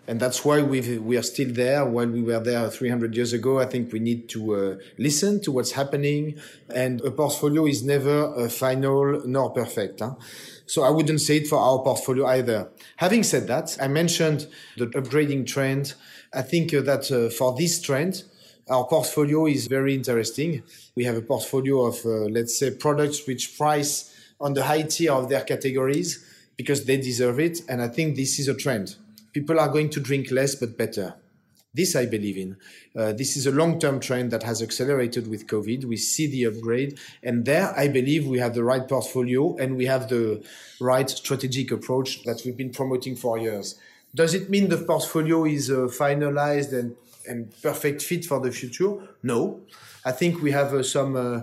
And 0.09 0.21
that's 0.21 0.45
why 0.45 0.63
we 0.63 0.99
we 0.99 1.17
are 1.17 1.23
still 1.23 1.53
there 1.53 1.85
while 1.85 2.07
we 2.07 2.23
were 2.23 2.39
there 2.39 2.69
300 2.69 3.17
years 3.17 3.33
ago. 3.33 3.59
I 3.59 3.67
think 3.67 3.93
we 3.93 3.99
need 3.99 4.29
to 4.31 4.55
uh, 4.55 4.77
listen 4.99 5.41
to 5.43 5.51
what's 5.51 5.73
happening. 5.73 6.39
And 6.73 7.01
a 7.01 7.11
portfolio 7.11 7.67
is 7.67 7.83
never 7.83 8.33
a 8.35 8.49
final 8.49 9.23
nor 9.27 9.51
perfect. 9.51 10.01
Huh? 10.01 10.15
So 10.67 10.85
I 10.85 10.91
wouldn't 10.91 11.21
say 11.21 11.39
it 11.39 11.49
for 11.49 11.59
our 11.59 11.81
portfolio 11.83 12.27
either. 12.27 12.69
Having 12.97 13.25
said 13.25 13.47
that, 13.49 13.77
I 13.81 13.89
mentioned 13.89 14.47
the 14.77 14.87
upgrading 14.87 15.47
trend. 15.47 15.95
I 16.33 16.43
think 16.43 16.73
uh, 16.73 16.83
that 16.83 17.11
uh, 17.11 17.31
for 17.31 17.57
this 17.57 17.81
trend, 17.81 18.25
our 18.69 18.85
portfolio 18.87 19.47
is 19.47 19.67
very 19.67 19.95
interesting. 19.95 20.63
We 20.95 21.05
have 21.05 21.17
a 21.17 21.23
portfolio 21.23 21.87
of, 21.87 22.05
uh, 22.05 22.27
let's 22.31 22.59
say, 22.59 22.71
products 22.73 23.27
which 23.27 23.57
price 23.57 24.13
on 24.41 24.55
the 24.55 24.65
high 24.65 24.83
tier 24.83 25.13
of 25.13 25.29
their 25.29 25.43
categories 25.43 26.25
because 26.57 26.85
they 26.85 26.97
deserve 26.97 27.41
it. 27.41 27.61
And 27.69 27.81
I 27.83 27.89
think 27.89 28.17
this 28.17 28.39
is 28.39 28.49
a 28.49 28.55
trend 28.55 28.97
people 29.37 29.61
are 29.61 29.69
going 29.69 29.91
to 29.91 30.01
drink 30.01 30.31
less 30.31 30.55
but 30.55 30.79
better. 30.79 31.15
This 31.75 31.95
I 31.95 32.07
believe 32.07 32.39
in. 32.39 32.57
Uh, 32.99 33.13
this 33.13 33.37
is 33.37 33.47
a 33.47 33.51
long 33.51 33.79
term 33.79 34.01
trend 34.01 34.31
that 34.31 34.43
has 34.45 34.63
accelerated 34.63 35.29
with 35.29 35.47
COVID. 35.47 35.85
We 35.85 35.99
see 35.99 36.27
the 36.27 36.45
upgrade. 36.45 36.99
And 37.23 37.45
there, 37.45 37.69
I 37.77 37.89
believe 37.89 38.27
we 38.27 38.39
have 38.39 38.55
the 38.55 38.65
right 38.65 38.89
portfolio 38.89 39.55
and 39.59 39.77
we 39.77 39.85
have 39.85 40.09
the 40.09 40.43
right 40.81 41.11
strategic 41.11 41.71
approach 41.71 42.23
that 42.23 42.41
we've 42.47 42.57
been 42.57 42.71
promoting 42.71 43.15
for 43.15 43.37
years. 43.37 43.79
Does 44.15 44.33
it 44.33 44.49
mean 44.49 44.71
the 44.71 44.79
portfolio 44.79 45.45
is 45.45 45.71
uh, 45.71 45.81
finalized 46.05 46.73
and, 46.73 46.97
and 47.29 47.53
perfect 47.61 48.01
fit 48.01 48.25
for 48.25 48.41
the 48.41 48.51
future? 48.51 48.93
No. 49.23 49.61
I 50.03 50.13
think 50.13 50.41
we 50.41 50.53
have 50.53 50.73
uh, 50.73 50.83
some 50.83 51.15
uh, 51.15 51.41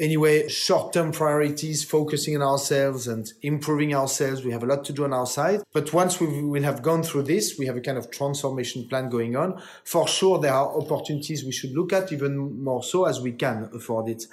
anyway, 0.00 0.48
short 0.48 0.92
term 0.92 1.12
priorities, 1.12 1.84
focusing 1.84 2.36
on 2.36 2.42
ourselves 2.42 3.06
and 3.06 3.32
improving 3.42 3.94
ourselves. 3.94 4.44
We 4.44 4.52
have 4.52 4.62
a 4.62 4.66
lot 4.66 4.84
to 4.86 4.92
do 4.92 5.04
on 5.04 5.12
our 5.12 5.26
side. 5.26 5.62
But 5.72 5.92
once 5.92 6.20
we 6.20 6.42
will 6.42 6.62
have 6.62 6.82
gone 6.82 7.02
through 7.02 7.24
this, 7.24 7.58
we 7.58 7.66
have 7.66 7.76
a 7.76 7.80
kind 7.80 7.98
of 7.98 8.10
transformation 8.10 8.88
plan 8.88 9.08
going 9.08 9.36
on. 9.36 9.60
For 9.84 10.06
sure, 10.08 10.38
there 10.38 10.52
are 10.52 10.76
opportunities 10.76 11.44
we 11.44 11.52
should 11.52 11.72
look 11.72 11.92
at 11.92 12.12
even 12.12 12.62
more 12.62 12.82
so 12.82 13.04
as 13.04 13.20
we 13.20 13.32
can 13.32 13.70
afford 13.74 14.08
it. 14.08 14.24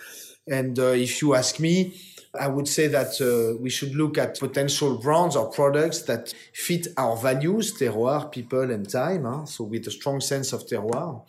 And 0.48 0.78
uh, 0.80 0.88
if 0.88 1.22
you 1.22 1.36
ask 1.36 1.60
me, 1.60 1.94
I 2.40 2.48
would 2.48 2.68
say 2.68 2.88
that 2.88 3.20
uh, 3.22 3.60
we 3.62 3.70
should 3.70 3.94
look 3.94 4.18
at 4.18 4.40
potential 4.40 4.98
brands 4.98 5.36
or 5.36 5.52
products 5.52 6.04
that 6.04 6.34
fit 6.54 6.88
our 6.98 7.18
values, 7.18 7.78
terroir, 7.78 8.32
people, 8.32 8.72
and 8.72 8.90
time. 8.90 9.26
Huh? 9.26 9.46
So 9.46 9.66
with 9.66 9.86
a 9.88 9.92
strong 9.92 10.22
sense 10.22 10.54
of 10.54 10.66
terroir 10.66 11.24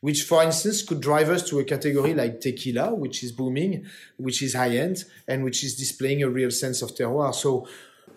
which, 0.00 0.22
for 0.22 0.42
instance, 0.42 0.82
could 0.82 1.00
drive 1.00 1.28
us 1.28 1.48
to 1.48 1.58
a 1.58 1.64
category 1.64 2.14
like 2.14 2.40
tequila, 2.40 2.94
which 2.94 3.22
is 3.22 3.32
booming, 3.32 3.86
which 4.16 4.42
is 4.42 4.54
high 4.54 4.76
end, 4.76 5.04
and 5.26 5.44
which 5.44 5.64
is 5.64 5.76
displaying 5.76 6.22
a 6.22 6.28
real 6.28 6.50
sense 6.50 6.82
of 6.82 6.94
terroir. 6.94 7.34
So 7.34 7.66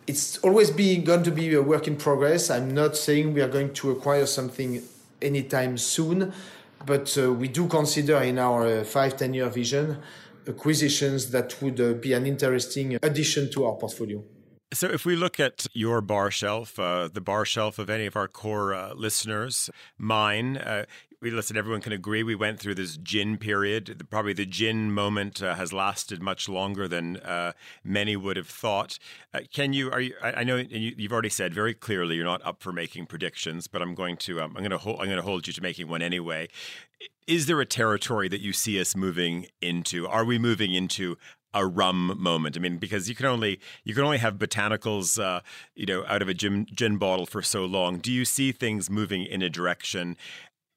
it's 0.08 0.38
always 0.40 0.72
be, 0.72 0.98
going 0.98 1.24
to 1.24 1.32
be 1.32 1.54
a 1.54 1.62
work 1.62 1.88
in 1.88 1.96
progress. 1.96 2.50
I'm 2.50 2.74
not 2.74 2.96
saying 2.98 3.34
we 3.34 3.42
are 3.42 3.48
going 3.48 3.74
to 3.76 3.92
acquire 3.92 4.26
something 4.26 4.82
anytime 5.22 5.78
soon, 5.78 6.34
but 6.86 7.18
uh, 7.18 7.34
we 7.34 7.48
do 7.48 7.68
consider 7.68 8.18
in 8.18 8.40
our 8.40 8.66
uh, 8.66 8.84
five, 8.84 9.18
10 9.18 9.34
year 9.34 9.50
vision 9.50 9.98
acquisitions 10.48 11.30
that 11.32 11.62
would 11.62 11.80
uh, 11.80 11.94
be 11.94 12.14
an 12.14 12.26
interesting 12.26 12.98
addition 13.04 13.52
to 13.52 13.66
our 13.66 13.76
portfolio. 13.76 14.24
So, 14.72 14.88
if 14.88 15.04
we 15.04 15.16
look 15.16 15.40
at 15.40 15.66
your 15.74 16.00
bar 16.00 16.30
shelf, 16.30 16.78
uh, 16.78 17.10
the 17.12 17.22
bar 17.22 17.44
shelf 17.44 17.80
of 17.80 17.90
any 17.90 18.06
of 18.06 18.16
our 18.16 18.28
core 18.28 18.74
uh, 18.74 18.94
listeners, 18.94 19.72
mine, 19.98 20.58
uh, 20.58 20.86
we 21.22 21.32
listen. 21.32 21.58
Everyone 21.58 21.82
can 21.82 21.92
agree. 21.92 22.24
We 22.24 22.36
went 22.36 22.60
through 22.60 22.76
this 22.76 22.96
gin 22.98 23.38
period. 23.38 24.08
Probably 24.10 24.34
the 24.34 24.46
gin 24.46 24.92
moment 24.92 25.44
uh, 25.44 25.56
has 25.56 25.74
lasted 25.74 26.22
much 26.22 26.48
longer 26.48 26.88
than 26.88 27.18
uh, 27.18 27.52
many 27.84 28.16
would 28.16 28.38
have 28.38 28.48
thought. 28.48 28.98
Uh, 29.34 29.42
can 29.54 29.74
you? 29.74 29.92
Are 29.92 30.00
you? 30.00 30.14
I, 30.24 30.32
I 30.34 30.44
know 30.44 30.56
you, 30.58 30.96
have 31.02 31.12
already 31.12 31.30
said 31.30 31.54
very 31.54 31.74
clearly 31.74 32.16
you're 32.16 32.26
not 32.26 32.46
up 32.46 32.64
for 32.64 32.72
making 32.72 33.08
predictions, 33.08 33.68
but 33.68 33.82
I'm 33.82 33.96
going 33.96 34.18
to. 34.18 34.42
Um, 34.42 34.54
I'm 34.56 34.62
going 34.62 34.72
to 34.72 34.78
hold. 34.78 35.00
I'm 35.00 35.08
going 35.08 35.18
to 35.18 35.24
hold 35.24 35.48
you 35.48 35.54
to 35.54 35.62
making 35.62 35.90
one 35.90 36.02
anyway. 36.02 36.48
Is 37.28 37.46
there 37.46 37.60
a 37.60 37.66
territory 37.66 38.28
that 38.30 38.42
you 38.42 38.54
see 38.54 38.80
us 38.80 38.96
moving 38.96 39.48
into? 39.62 40.08
Are 40.08 40.26
we 40.26 40.40
moving 40.40 40.74
into 40.74 41.18
a 41.54 41.66
rum 41.66 42.16
moment. 42.20 42.56
I 42.56 42.60
mean, 42.60 42.78
because 42.78 43.10
you 43.10 43.16
can 43.16 43.26
only 43.26 43.60
you 43.84 43.94
can 43.96 44.04
only 44.04 44.20
have 44.20 44.36
botanicals, 44.36 45.22
uh, 45.22 45.42
you 45.76 45.86
know, 45.86 46.06
out 46.08 46.22
of 46.22 46.30
a 46.30 46.34
gin, 46.34 46.68
gin 46.72 46.98
bottle 46.98 47.26
for 47.26 47.42
so 47.42 47.66
long. 47.66 47.98
Do 47.98 48.12
you 48.12 48.26
see 48.26 48.52
things 48.52 48.90
moving 48.90 49.24
in 49.24 49.42
a 49.42 49.50
direction 49.50 50.16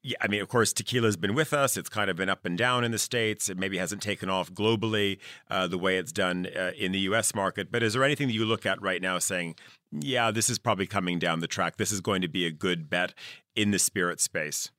yeah, 0.03 0.17
I 0.19 0.27
mean, 0.27 0.41
of 0.41 0.49
course, 0.49 0.73
tequila's 0.73 1.15
been 1.15 1.33
with 1.33 1.53
us. 1.53 1.77
It's 1.77 1.87
kind 1.87 2.09
of 2.09 2.17
been 2.17 2.29
up 2.29 2.45
and 2.45 2.57
down 2.57 2.83
in 2.83 2.91
the 2.91 2.99
states. 2.99 3.47
It 3.47 3.57
maybe 3.57 3.77
hasn't 3.77 4.01
taken 4.01 4.29
off 4.29 4.51
globally 4.51 5.17
uh, 5.49 5.67
the 5.67 5.77
way 5.77 5.97
it's 5.97 6.11
done 6.11 6.45
uh, 6.45 6.71
in 6.77 6.91
the 6.91 6.99
U.S. 6.99 7.33
market. 7.33 7.71
But 7.71 7.83
is 7.83 7.93
there 7.93 8.03
anything 8.03 8.27
that 8.27 8.33
you 8.33 8.43
look 8.43 8.65
at 8.65 8.81
right 8.81 9.01
now 9.01 9.17
saying, 9.19 9.55
"Yeah, 9.91 10.29
this 10.29 10.49
is 10.49 10.59
probably 10.59 10.87
coming 10.87 11.19
down 11.19 11.39
the 11.39 11.47
track. 11.47 11.77
This 11.77 11.93
is 11.93 12.01
going 12.01 12.21
to 12.21 12.27
be 12.27 12.45
a 12.45 12.51
good 12.51 12.89
bet 12.89 13.13
in 13.55 13.71
the 13.71 13.79
spirit 13.79 14.19
space"? 14.19 14.71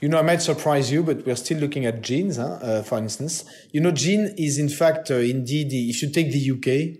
You 0.00 0.08
know, 0.08 0.18
I 0.18 0.22
might 0.22 0.42
surprise 0.42 0.90
you, 0.90 1.04
but 1.04 1.24
we're 1.24 1.36
still 1.36 1.58
looking 1.58 1.86
at 1.86 2.00
gins, 2.00 2.36
huh? 2.36 2.58
uh, 2.62 2.82
for 2.82 2.98
instance. 2.98 3.44
You 3.70 3.80
know, 3.80 3.92
gin 3.92 4.34
is 4.36 4.58
in 4.58 4.70
fact, 4.70 5.10
uh, 5.10 5.16
indeed, 5.16 5.68
if 5.72 6.02
you 6.02 6.10
take 6.10 6.32
the 6.32 6.50
UK, 6.50 6.98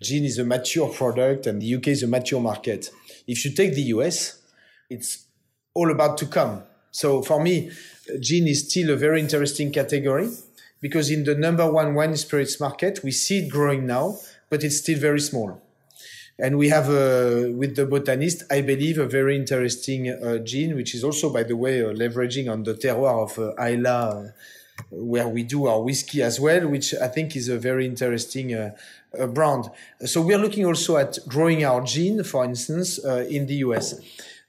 gin 0.00 0.24
is 0.24 0.38
a 0.38 0.44
mature 0.44 0.88
product 0.88 1.46
and 1.46 1.60
the 1.60 1.74
UK 1.74 1.88
is 1.88 2.02
a 2.04 2.06
mature 2.06 2.40
market. 2.40 2.90
If 3.26 3.44
you 3.44 3.52
take 3.52 3.74
the 3.74 3.82
US, 3.94 4.42
it's 4.88 5.26
all 5.74 5.90
about 5.90 6.16
to 6.18 6.26
come. 6.26 6.62
So 6.90 7.22
for 7.22 7.42
me, 7.42 7.70
gin 8.20 8.46
is 8.46 8.68
still 8.68 8.90
a 8.90 8.96
very 8.96 9.20
interesting 9.20 9.72
category 9.72 10.30
because 10.80 11.10
in 11.10 11.24
the 11.24 11.34
number 11.34 11.70
one 11.70 11.94
wine 11.94 12.16
spirits 12.16 12.60
market, 12.60 13.00
we 13.02 13.10
see 13.10 13.38
it 13.38 13.50
growing 13.50 13.86
now, 13.86 14.18
but 14.50 14.62
it's 14.62 14.76
still 14.76 14.98
very 14.98 15.20
small. 15.20 15.60
And 16.38 16.58
we 16.58 16.68
have, 16.68 16.88
uh, 16.88 17.52
with 17.52 17.76
the 17.76 17.86
botanist, 17.86 18.42
I 18.50 18.60
believe, 18.60 18.98
a 18.98 19.06
very 19.06 19.36
interesting 19.36 20.10
uh, 20.10 20.38
gin, 20.38 20.74
which 20.74 20.94
is 20.94 21.04
also, 21.04 21.32
by 21.32 21.44
the 21.44 21.56
way, 21.56 21.80
uh, 21.80 21.92
leveraging 21.92 22.50
on 22.50 22.64
the 22.64 22.74
terroir 22.74 23.22
of 23.22 23.38
uh, 23.38 23.54
Islay, 23.62 23.86
uh, 23.86 24.22
where 24.90 25.28
we 25.28 25.44
do 25.44 25.66
our 25.66 25.80
whiskey 25.80 26.22
as 26.22 26.40
well, 26.40 26.66
which 26.66 26.92
I 26.94 27.06
think 27.06 27.36
is 27.36 27.48
a 27.48 27.56
very 27.56 27.86
interesting 27.86 28.52
uh, 28.52 28.72
brand. 29.28 29.70
So 30.04 30.20
we're 30.20 30.38
looking 30.38 30.66
also 30.66 30.96
at 30.96 31.18
growing 31.28 31.64
our 31.64 31.82
gin, 31.82 32.24
for 32.24 32.44
instance, 32.44 32.98
in 32.98 33.46
the 33.46 33.54
US. 33.66 33.94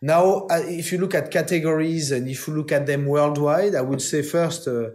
Now, 0.01 0.47
uh, 0.47 0.61
if 0.65 0.91
you 0.91 0.97
look 0.97 1.15
at 1.15 1.31
categories 1.31 2.11
and 2.11 2.27
if 2.27 2.47
you 2.47 2.53
look 2.53 2.71
at 2.71 2.85
them 2.85 3.05
worldwide, 3.05 3.75
I 3.75 3.81
would 3.81 4.01
say 4.01 4.21
first, 4.21 4.67
uh, 4.67 4.89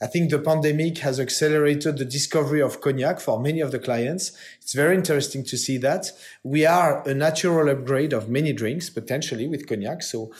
I 0.00 0.06
think 0.06 0.30
the 0.30 0.38
pandemic 0.38 0.98
has 0.98 1.18
accelerated 1.18 1.98
the 1.98 2.04
discovery 2.04 2.62
of 2.62 2.80
cognac 2.80 3.18
for 3.18 3.40
many 3.40 3.60
of 3.60 3.72
the 3.72 3.80
clients. 3.80 4.30
It's 4.62 4.72
very 4.72 4.94
interesting 4.94 5.42
to 5.46 5.56
see 5.56 5.76
that. 5.78 6.12
We 6.44 6.66
are 6.66 7.02
a 7.02 7.14
natural 7.14 7.68
upgrade 7.68 8.12
of 8.12 8.28
many 8.28 8.52
drinks, 8.52 8.90
potentially 8.90 9.48
with 9.48 9.66
cognac. 9.66 10.04
So 10.04 10.32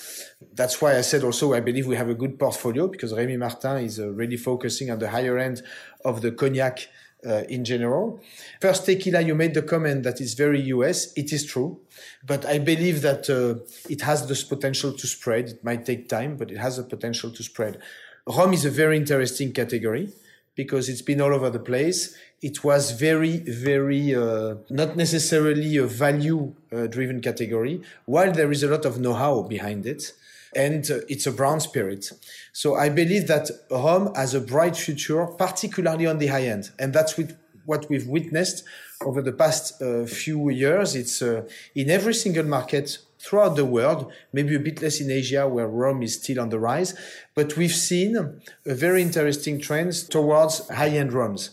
that's 0.54 0.80
why 0.80 0.96
I 0.96 1.00
said 1.00 1.24
also 1.24 1.54
I 1.54 1.60
believe 1.60 1.88
we 1.88 1.96
have 1.96 2.08
a 2.08 2.14
good 2.14 2.38
portfolio 2.38 2.86
because 2.86 3.12
Rémy 3.12 3.36
Martin 3.36 3.84
is 3.84 3.98
uh, 3.98 4.10
really 4.10 4.36
focusing 4.36 4.92
on 4.92 5.00
the 5.00 5.10
higher 5.10 5.38
end 5.38 5.62
of 6.04 6.22
the 6.22 6.30
cognac 6.30 6.86
uh, 7.26 7.42
in 7.48 7.64
general. 7.64 8.20
First, 8.60 8.86
tequila, 8.86 9.20
you 9.20 9.34
made 9.34 9.54
the 9.54 9.62
comment 9.62 10.02
that 10.04 10.20
it's 10.20 10.34
very 10.34 10.60
US. 10.62 11.12
It 11.14 11.32
is 11.32 11.44
true. 11.44 11.80
But 12.26 12.44
I 12.46 12.58
believe 12.58 13.02
that 13.02 13.28
uh, 13.28 13.64
it 13.88 14.02
has 14.02 14.26
this 14.26 14.44
potential 14.44 14.92
to 14.92 15.06
spread. 15.06 15.48
It 15.48 15.64
might 15.64 15.84
take 15.84 16.08
time, 16.08 16.36
but 16.36 16.50
it 16.50 16.58
has 16.58 16.78
a 16.78 16.84
potential 16.84 17.30
to 17.30 17.42
spread. 17.42 17.78
Rum 18.26 18.52
is 18.52 18.64
a 18.64 18.70
very 18.70 18.96
interesting 18.96 19.52
category 19.52 20.12
because 20.54 20.88
it's 20.88 21.02
been 21.02 21.20
all 21.20 21.32
over 21.32 21.50
the 21.50 21.58
place. 21.58 22.16
It 22.42 22.62
was 22.62 22.90
very, 22.90 23.38
very 23.38 24.14
uh, 24.14 24.56
not 24.70 24.96
necessarily 24.96 25.76
a 25.76 25.86
value 25.86 26.52
uh, 26.72 26.86
driven 26.88 27.20
category, 27.20 27.80
while 28.06 28.32
there 28.32 28.50
is 28.50 28.62
a 28.62 28.68
lot 28.68 28.84
of 28.84 29.00
know 29.00 29.14
how 29.14 29.42
behind 29.42 29.86
it. 29.86 30.12
And 30.54 30.90
uh, 30.90 31.00
it's 31.08 31.26
a 31.26 31.32
brown 31.32 31.60
spirit. 31.60 32.10
So 32.52 32.74
I 32.74 32.88
believe 32.88 33.26
that 33.28 33.50
rum 33.70 34.14
has 34.14 34.34
a 34.34 34.40
bright 34.40 34.76
future, 34.76 35.26
particularly 35.26 36.06
on 36.06 36.18
the 36.18 36.28
high 36.28 36.44
end. 36.44 36.70
And 36.78 36.92
that's 36.92 37.16
with 37.16 37.36
what 37.66 37.88
we've 37.90 38.06
witnessed 38.06 38.64
over 39.04 39.20
the 39.22 39.32
past 39.32 39.80
uh, 39.82 40.06
few 40.06 40.48
years. 40.48 40.96
It's 40.96 41.20
uh, 41.22 41.42
in 41.74 41.90
every 41.90 42.14
single 42.14 42.44
market 42.44 42.98
throughout 43.18 43.56
the 43.56 43.64
world, 43.64 44.10
maybe 44.32 44.54
a 44.54 44.60
bit 44.60 44.80
less 44.80 45.00
in 45.00 45.10
Asia 45.10 45.46
where 45.46 45.66
rum 45.66 46.02
is 46.02 46.14
still 46.14 46.40
on 46.40 46.48
the 46.50 46.58
rise, 46.58 46.94
but 47.34 47.56
we've 47.56 47.74
seen 47.74 48.16
a 48.16 48.74
very 48.74 49.02
interesting 49.02 49.60
trends 49.60 50.02
towards 50.02 50.68
high-end 50.68 51.12
rums. 51.12 51.50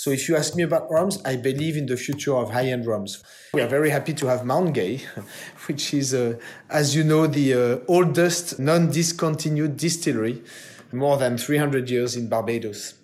So 0.00 0.10
if 0.10 0.30
you 0.30 0.36
ask 0.36 0.56
me 0.56 0.62
about 0.62 0.90
rums, 0.90 1.22
I 1.26 1.36
believe 1.36 1.76
in 1.76 1.84
the 1.84 1.98
future 1.98 2.34
of 2.34 2.52
high-end 2.52 2.86
rums. 2.86 3.22
We 3.52 3.60
are 3.60 3.66
very 3.66 3.90
happy 3.90 4.14
to 4.14 4.28
have 4.28 4.46
Mount 4.46 4.72
Gay, 4.72 5.02
which 5.66 5.92
is, 5.92 6.14
uh, 6.14 6.38
as 6.70 6.96
you 6.96 7.04
know, 7.04 7.26
the 7.26 7.52
uh, 7.52 7.78
oldest 7.86 8.58
non-discontinued 8.58 9.76
distillery, 9.76 10.42
more 10.90 11.18
than 11.18 11.36
300 11.36 11.90
years 11.90 12.16
in 12.16 12.30
Barbados. 12.30 12.94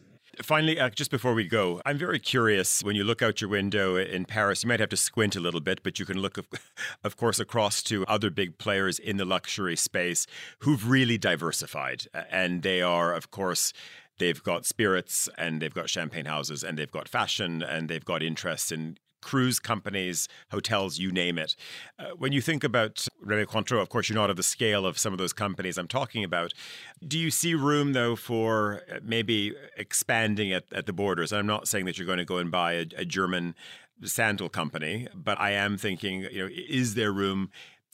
Finally, 0.42 0.80
uh, 0.80 0.88
just 0.88 1.10
before 1.10 1.34
we 1.34 1.44
go, 1.44 1.82
I'm 1.84 1.98
very 1.98 2.18
curious 2.18 2.82
when 2.82 2.96
you 2.96 3.04
look 3.04 3.20
out 3.20 3.42
your 3.42 3.50
window 3.50 3.96
in 3.96 4.24
Paris, 4.24 4.64
you 4.64 4.68
might 4.68 4.80
have 4.80 4.88
to 4.90 4.96
squint 4.96 5.36
a 5.36 5.40
little 5.40 5.60
bit, 5.60 5.82
but 5.82 5.98
you 5.98 6.06
can 6.06 6.18
look, 6.18 6.38
of, 6.38 6.46
of 7.04 7.18
course, 7.18 7.38
across 7.38 7.82
to 7.84 8.06
other 8.06 8.30
big 8.30 8.56
players 8.56 8.98
in 8.98 9.18
the 9.18 9.26
luxury 9.26 9.76
space 9.76 10.26
who've 10.60 10.88
really 10.88 11.18
diversified. 11.18 12.06
And 12.30 12.62
they 12.62 12.80
are, 12.80 13.12
of 13.12 13.30
course, 13.30 13.74
they've 14.18 14.42
got 14.42 14.64
spirits 14.66 15.28
and 15.36 15.60
they've 15.60 15.74
got 15.74 15.90
champagne 15.90 16.26
houses 16.26 16.62
and 16.62 16.78
they've 16.78 16.90
got 16.90 17.08
fashion 17.08 17.62
and 17.62 17.88
they've 17.88 18.04
got 18.04 18.22
interests 18.22 18.72
in 18.72 18.98
cruise 19.22 19.58
companies, 19.58 20.28
hotels, 20.52 20.98
you 20.98 21.10
name 21.10 21.36
it. 21.36 21.56
Uh, 21.98 22.10
when 22.16 22.30
you 22.30 22.40
think 22.40 22.62
about 22.62 23.06
Rémy 23.24 23.44
Cointreau, 23.46 23.82
of 23.82 23.88
course, 23.88 24.08
you're 24.08 24.14
not 24.14 24.30
of 24.30 24.36
the 24.36 24.42
scale 24.42 24.86
of 24.86 24.98
some 24.98 25.12
of 25.12 25.18
those 25.18 25.32
companies 25.32 25.78
I'm 25.78 25.88
talking 25.88 26.22
about. 26.22 26.52
Do 27.06 27.18
you 27.18 27.32
see 27.32 27.54
room, 27.54 27.92
though, 27.92 28.14
for 28.14 28.82
uh, 28.90 29.00
maybe 29.02 29.52
expanding 29.76 30.52
at, 30.52 30.64
at 30.72 30.86
the 30.86 30.92
borders? 30.92 31.32
I'm 31.32 31.46
not 31.46 31.66
saying 31.66 31.86
that 31.86 31.98
you're 31.98 32.06
going 32.06 32.18
to 32.18 32.24
go 32.24 32.38
and 32.38 32.52
buy 32.52 32.74
a, 32.74 32.86
a 32.98 33.04
German 33.04 33.56
sandal 34.04 34.48
company, 34.48 35.08
but 35.14 35.40
I 35.40 35.52
am 35.52 35.76
thinking, 35.76 36.22
you 36.30 36.44
know, 36.44 36.48
is 36.52 36.94
there 36.94 37.12
room 37.12 37.50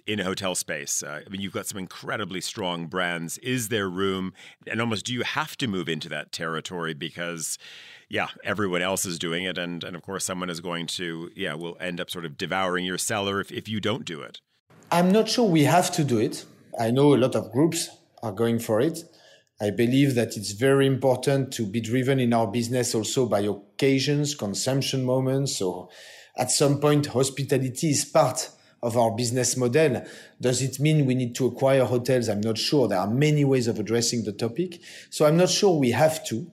in 0.06 0.18
hotel 0.18 0.54
space? 0.54 1.02
Uh, 1.02 1.20
I 1.24 1.28
mean, 1.28 1.40
you've 1.40 1.52
got 1.52 1.66
some 1.66 1.78
incredibly 1.78 2.40
strong 2.40 2.86
brands. 2.86 3.38
Is 3.38 3.68
there 3.68 3.88
room, 3.88 4.34
and 4.66 4.80
almost 4.80 5.06
do 5.06 5.14
you 5.14 5.22
have 5.22 5.56
to 5.58 5.66
move 5.66 5.88
into 5.88 6.08
that 6.10 6.32
territory 6.32 6.94
because, 6.94 7.58
yeah, 8.08 8.28
everyone 8.44 8.82
else 8.82 9.06
is 9.06 9.18
doing 9.18 9.44
it, 9.44 9.58
and 9.58 9.84
and 9.84 9.96
of 9.96 10.02
course, 10.02 10.24
someone 10.24 10.50
is 10.50 10.60
going 10.60 10.86
to, 10.88 11.30
yeah, 11.34 11.54
will 11.54 11.76
end 11.80 12.00
up 12.00 12.10
sort 12.10 12.24
of 12.24 12.36
devouring 12.36 12.84
your 12.84 12.98
cellar 12.98 13.40
if 13.40 13.50
if 13.52 13.68
you 13.68 13.80
don't 13.80 14.04
do 14.04 14.20
it. 14.20 14.40
I'm 14.90 15.10
not 15.10 15.28
sure 15.28 15.48
we 15.48 15.64
have 15.64 15.90
to 15.92 16.04
do 16.04 16.18
it. 16.18 16.44
I 16.78 16.90
know 16.90 17.14
a 17.14 17.16
lot 17.16 17.34
of 17.34 17.50
groups 17.52 17.88
are 18.22 18.32
going 18.32 18.58
for 18.58 18.80
it. 18.80 19.04
I 19.60 19.70
believe 19.70 20.16
that 20.16 20.36
it's 20.36 20.52
very 20.52 20.86
important 20.86 21.52
to 21.52 21.66
be 21.66 21.80
driven 21.80 22.18
in 22.18 22.32
our 22.32 22.46
business 22.46 22.94
also 22.94 23.26
by 23.26 23.40
occasions, 23.40 24.34
consumption 24.34 25.04
moments. 25.04 25.56
So 25.56 25.88
at 26.36 26.50
some 26.50 26.80
point, 26.80 27.06
hospitality 27.06 27.90
is 27.90 28.04
part 28.04 28.50
of 28.82 28.96
our 28.96 29.12
business 29.12 29.56
model. 29.56 30.04
Does 30.40 30.60
it 30.60 30.80
mean 30.80 31.06
we 31.06 31.14
need 31.14 31.34
to 31.36 31.46
acquire 31.46 31.84
hotels? 31.84 32.28
I'm 32.28 32.40
not 32.40 32.58
sure. 32.58 32.88
There 32.88 32.98
are 32.98 33.08
many 33.08 33.44
ways 33.44 33.68
of 33.68 33.78
addressing 33.78 34.24
the 34.24 34.32
topic. 34.32 34.80
So 35.10 35.24
I'm 35.26 35.36
not 35.36 35.50
sure 35.50 35.78
we 35.78 35.92
have 35.92 36.24
to. 36.26 36.50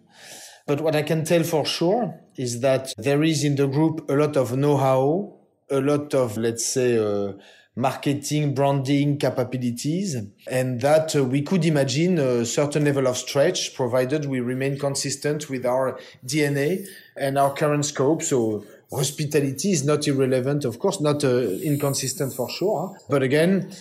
But 0.67 0.81
what 0.81 0.95
I 0.95 1.01
can 1.01 1.25
tell 1.25 1.43
for 1.43 1.65
sure 1.65 2.19
is 2.37 2.61
that 2.61 2.93
there 2.97 3.23
is 3.23 3.43
in 3.43 3.55
the 3.55 3.67
group 3.67 4.07
a 4.09 4.13
lot 4.13 4.37
of 4.37 4.55
know-how, 4.55 5.33
a 5.71 5.81
lot 5.81 6.13
of, 6.13 6.37
let's 6.37 6.65
say, 6.65 6.97
uh, 6.97 7.33
marketing, 7.75 8.53
branding 8.53 9.17
capabilities, 9.17 10.15
and 10.47 10.81
that 10.81 11.15
uh, 11.15 11.23
we 11.23 11.41
could 11.41 11.65
imagine 11.65 12.19
a 12.19 12.45
certain 12.45 12.83
level 12.83 13.07
of 13.07 13.17
stretch 13.17 13.73
provided 13.73 14.25
we 14.25 14.39
remain 14.41 14.77
consistent 14.77 15.49
with 15.49 15.65
our 15.65 15.97
DNA 16.25 16.85
and 17.15 17.37
our 17.37 17.53
current 17.53 17.85
scope. 17.85 18.21
So 18.21 18.63
hospitality 18.91 19.71
is 19.71 19.83
not 19.85 20.07
irrelevant, 20.07 20.65
of 20.65 20.79
course, 20.79 20.99
not 20.99 21.23
uh, 21.23 21.41
inconsistent 21.63 22.33
for 22.33 22.49
sure. 22.49 22.97
But 23.09 23.23
again, 23.23 23.71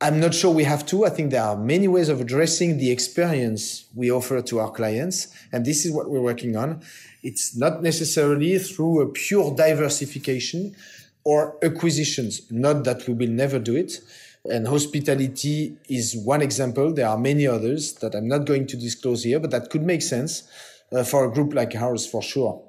I'm 0.00 0.18
not 0.18 0.34
sure 0.34 0.50
we 0.52 0.64
have 0.64 0.84
to. 0.86 1.04
I 1.04 1.10
think 1.10 1.30
there 1.30 1.44
are 1.44 1.56
many 1.56 1.86
ways 1.86 2.08
of 2.08 2.20
addressing 2.20 2.78
the 2.78 2.90
experience 2.90 3.84
we 3.94 4.10
offer 4.10 4.42
to 4.42 4.58
our 4.58 4.70
clients. 4.70 5.28
And 5.52 5.64
this 5.64 5.84
is 5.86 5.92
what 5.92 6.10
we're 6.10 6.20
working 6.20 6.56
on. 6.56 6.82
It's 7.22 7.56
not 7.56 7.82
necessarily 7.82 8.58
through 8.58 9.00
a 9.00 9.08
pure 9.08 9.54
diversification 9.54 10.74
or 11.24 11.56
acquisitions. 11.62 12.50
Not 12.50 12.82
that 12.82 13.06
we 13.06 13.14
will 13.14 13.30
never 13.30 13.60
do 13.60 13.76
it. 13.76 14.00
And 14.50 14.66
hospitality 14.66 15.76
is 15.88 16.16
one 16.16 16.42
example. 16.42 16.92
There 16.92 17.06
are 17.06 17.18
many 17.18 17.46
others 17.46 17.92
that 18.00 18.16
I'm 18.16 18.26
not 18.26 18.44
going 18.44 18.66
to 18.68 18.76
disclose 18.76 19.22
here, 19.22 19.38
but 19.38 19.52
that 19.52 19.70
could 19.70 19.82
make 19.82 20.02
sense 20.02 20.48
uh, 20.90 21.04
for 21.04 21.24
a 21.24 21.32
group 21.32 21.54
like 21.54 21.76
ours 21.76 22.06
for 22.06 22.22
sure. 22.22 22.60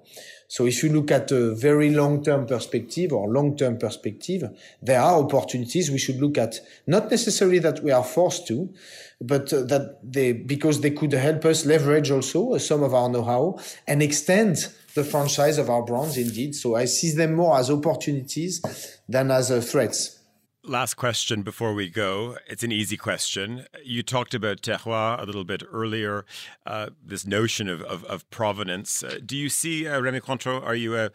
So 0.48 0.66
if 0.66 0.84
you 0.84 0.90
look 0.92 1.12
at 1.12 1.32
a 1.32 1.56
very 1.56 1.90
long-term 1.90 2.46
perspective 2.46 3.12
or 3.12 3.30
long-term 3.30 3.78
perspective, 3.78 4.44
there 4.82 5.02
are 5.02 5.24
opportunities 5.24 5.90
we 5.90 5.98
should 5.98 6.22
look 6.22 6.38
at. 6.38 6.60
Not 6.86 7.10
necessarily 7.10 7.60
that 7.60 7.84
we 7.84 7.92
are 7.92 8.04
forced 8.04 8.48
to, 8.48 8.74
but 9.22 9.52
uh, 9.54 9.64
that 9.64 10.00
they, 10.04 10.34
because 10.34 10.82
they 10.82 10.92
could 10.92 11.14
help 11.14 11.46
us 11.46 11.66
leverage 11.66 12.12
also 12.12 12.58
some 12.58 12.84
of 12.84 12.94
our 12.94 13.10
know-how 13.10 13.60
and 13.88 14.04
extend 14.04 14.68
the 14.96 15.04
franchise 15.04 15.58
of 15.58 15.70
our 15.70 15.84
brands 15.84 16.18
indeed. 16.18 16.56
So 16.56 16.76
I 16.76 16.86
see 16.86 17.12
them 17.12 17.34
more 17.34 17.58
as 17.58 17.72
opportunities 17.72 18.62
than 19.10 19.32
as 19.32 19.52
uh, 19.52 19.62
threats. 19.62 20.20
Last 20.66 20.94
question 20.94 21.42
before 21.42 21.74
we 21.74 21.90
go. 21.90 22.38
It's 22.48 22.64
an 22.64 22.72
easy 22.72 22.96
question. 22.96 23.66
You 23.84 24.02
talked 24.02 24.34
about 24.34 24.62
terroir 24.62 25.22
a 25.22 25.26
little 25.26 25.44
bit 25.44 25.62
earlier, 25.70 26.24
uh, 26.66 26.92
this 27.06 27.28
notion 27.28 27.68
of, 27.68 27.82
of, 27.82 28.06
of 28.06 28.30
provenance. 28.30 29.04
Uh, 29.04 29.20
do 29.26 29.36
you 29.36 29.50
see 29.50 29.86
uh, 29.86 30.00
Rémy 30.00 30.22
Cointreau? 30.22 30.64
Are 30.64 30.74
you 30.74 30.96
a, 30.96 31.12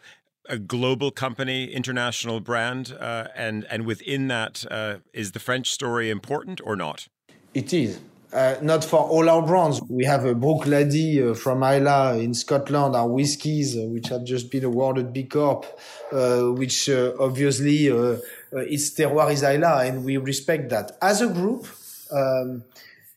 a 0.47 0.59
global 0.59 1.09
company, 1.09 1.65
international 1.65 2.41
brand? 2.41 2.95
Uh, 2.99 3.29
and, 3.35 3.65
and 3.71 3.87
within 3.87 4.27
that, 4.27 4.65
uh, 4.69 4.97
is 5.13 5.31
the 5.31 5.39
French 5.39 5.71
story 5.71 6.11
important 6.11 6.61
or 6.63 6.75
not? 6.75 7.07
It 7.55 7.73
is. 7.73 7.99
Uh, 8.31 8.55
not 8.61 8.85
for 8.85 8.99
all 8.99 9.27
our 9.27 9.41
brands. 9.41 9.81
We 9.89 10.05
have 10.05 10.23
a 10.25 10.35
Bruichladdich 10.35 11.31
uh, 11.31 11.33
from 11.33 11.63
Islay 11.63 12.23
in 12.23 12.35
Scotland, 12.35 12.95
our 12.95 13.07
whiskies, 13.07 13.75
uh, 13.75 13.87
which 13.87 14.09
have 14.09 14.23
just 14.23 14.51
been 14.51 14.65
awarded 14.65 15.11
B 15.11 15.23
Corp, 15.23 15.65
uh, 16.11 16.41
which 16.51 16.89
uh, 16.89 17.13
obviously 17.19 17.87
its 17.87 18.91
terroir 18.93 19.31
is 19.31 19.41
Islay, 19.41 19.89
and 19.89 20.05
we 20.05 20.17
respect 20.17 20.69
that. 20.69 20.95
As 21.01 21.21
a 21.21 21.27
group, 21.27 21.65
um, 22.11 22.63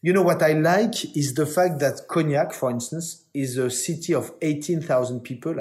you 0.00 0.14
know 0.14 0.22
what 0.22 0.42
I 0.42 0.52
like 0.52 1.14
is 1.14 1.34
the 1.34 1.44
fact 1.44 1.78
that 1.80 2.08
Cognac, 2.08 2.54
for 2.54 2.70
instance, 2.70 3.24
is 3.34 3.58
a 3.58 3.70
city 3.70 4.14
of 4.14 4.32
18,000 4.40 5.20
people. 5.20 5.56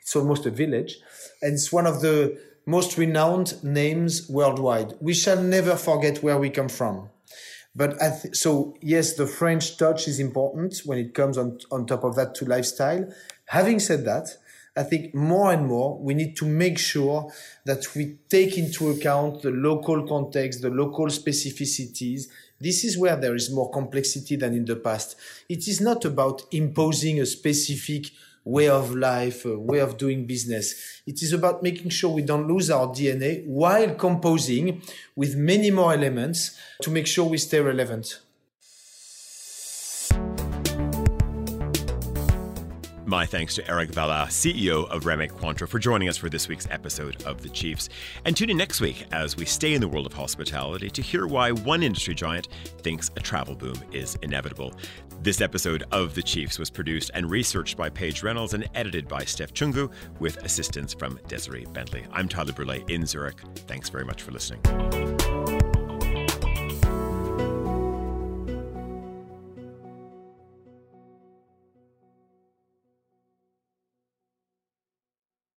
It's 0.00 0.14
almost 0.14 0.46
a 0.46 0.50
village, 0.50 0.98
and 1.42 1.54
it's 1.54 1.72
one 1.72 1.88
of 1.88 2.02
the 2.02 2.38
most 2.66 2.96
renowned 2.96 3.64
names 3.64 4.28
worldwide. 4.28 4.94
We 5.00 5.12
shall 5.12 5.42
never 5.42 5.74
forget 5.74 6.22
where 6.22 6.38
we 6.38 6.50
come 6.50 6.68
from 6.68 7.08
but 7.74 7.98
th- 7.98 8.36
so 8.36 8.76
yes, 8.80 9.14
the 9.14 9.26
French 9.26 9.76
touch 9.76 10.06
is 10.08 10.18
important 10.18 10.78
when 10.84 10.98
it 10.98 11.14
comes 11.14 11.38
on 11.38 11.58
on 11.70 11.86
top 11.86 12.04
of 12.04 12.16
that 12.16 12.34
to 12.36 12.44
lifestyle. 12.44 13.08
Having 13.46 13.80
said 13.80 14.04
that, 14.04 14.28
I 14.76 14.82
think 14.82 15.14
more 15.14 15.52
and 15.52 15.66
more 15.66 15.98
we 15.98 16.14
need 16.14 16.36
to 16.36 16.46
make 16.46 16.78
sure 16.78 17.30
that 17.64 17.94
we 17.94 18.18
take 18.28 18.56
into 18.56 18.90
account 18.90 19.42
the 19.42 19.50
local 19.50 20.06
context, 20.06 20.62
the 20.62 20.70
local 20.70 21.06
specificities. 21.06 22.28
This 22.58 22.84
is 22.84 22.96
where 22.96 23.16
there 23.16 23.34
is 23.34 23.50
more 23.50 23.70
complexity 23.70 24.36
than 24.36 24.54
in 24.54 24.64
the 24.64 24.76
past. 24.76 25.16
It 25.48 25.68
is 25.68 25.80
not 25.80 26.04
about 26.04 26.42
imposing 26.52 27.20
a 27.20 27.26
specific 27.26 28.06
way 28.44 28.68
of 28.68 28.94
life, 28.94 29.44
a 29.44 29.58
way 29.58 29.78
of 29.78 29.96
doing 29.96 30.26
business. 30.26 31.02
It 31.06 31.22
is 31.22 31.32
about 31.32 31.62
making 31.62 31.90
sure 31.90 32.10
we 32.10 32.22
don't 32.22 32.48
lose 32.48 32.70
our 32.70 32.88
DNA 32.88 33.46
while 33.46 33.94
composing 33.94 34.82
with 35.14 35.36
many 35.36 35.70
more 35.70 35.92
elements 35.92 36.58
to 36.82 36.90
make 36.90 37.06
sure 37.06 37.24
we 37.24 37.38
stay 37.38 37.60
relevant. 37.60 38.20
My 43.12 43.26
thanks 43.26 43.54
to 43.56 43.70
Eric 43.70 43.90
Vallat, 43.90 44.28
CEO 44.28 44.88
of 44.88 45.02
Rémy 45.02 45.30
Cointreau, 45.30 45.68
for 45.68 45.78
joining 45.78 46.08
us 46.08 46.16
for 46.16 46.30
this 46.30 46.48
week's 46.48 46.66
episode 46.70 47.22
of 47.24 47.42
The 47.42 47.50
Chiefs. 47.50 47.90
And 48.24 48.34
tune 48.34 48.48
in 48.48 48.56
next 48.56 48.80
week 48.80 49.04
as 49.12 49.36
we 49.36 49.44
stay 49.44 49.74
in 49.74 49.82
the 49.82 49.86
world 49.86 50.06
of 50.06 50.14
hospitality 50.14 50.88
to 50.88 51.02
hear 51.02 51.26
why 51.26 51.50
one 51.52 51.82
industry 51.82 52.14
giant 52.14 52.48
thinks 52.78 53.10
a 53.14 53.20
travel 53.20 53.54
boom 53.54 53.78
is 53.92 54.16
inevitable. 54.22 54.72
This 55.20 55.42
episode 55.42 55.84
of 55.92 56.14
The 56.14 56.22
Chiefs 56.22 56.58
was 56.58 56.70
produced 56.70 57.10
and 57.12 57.30
researched 57.30 57.76
by 57.76 57.90
Paige 57.90 58.22
Reynolds 58.22 58.54
and 58.54 58.66
edited 58.74 59.08
by 59.08 59.26
Steph 59.26 59.52
Chungu 59.52 59.92
with 60.18 60.42
assistance 60.42 60.94
from 60.94 61.20
Desiree 61.28 61.66
Bentley. 61.66 62.06
I'm 62.12 62.30
Tyler 62.30 62.52
Brûlé 62.52 62.88
in 62.88 63.04
Zurich. 63.04 63.42
Thanks 63.66 63.90
very 63.90 64.06
much 64.06 64.22
for 64.22 64.30
listening. 64.30 64.62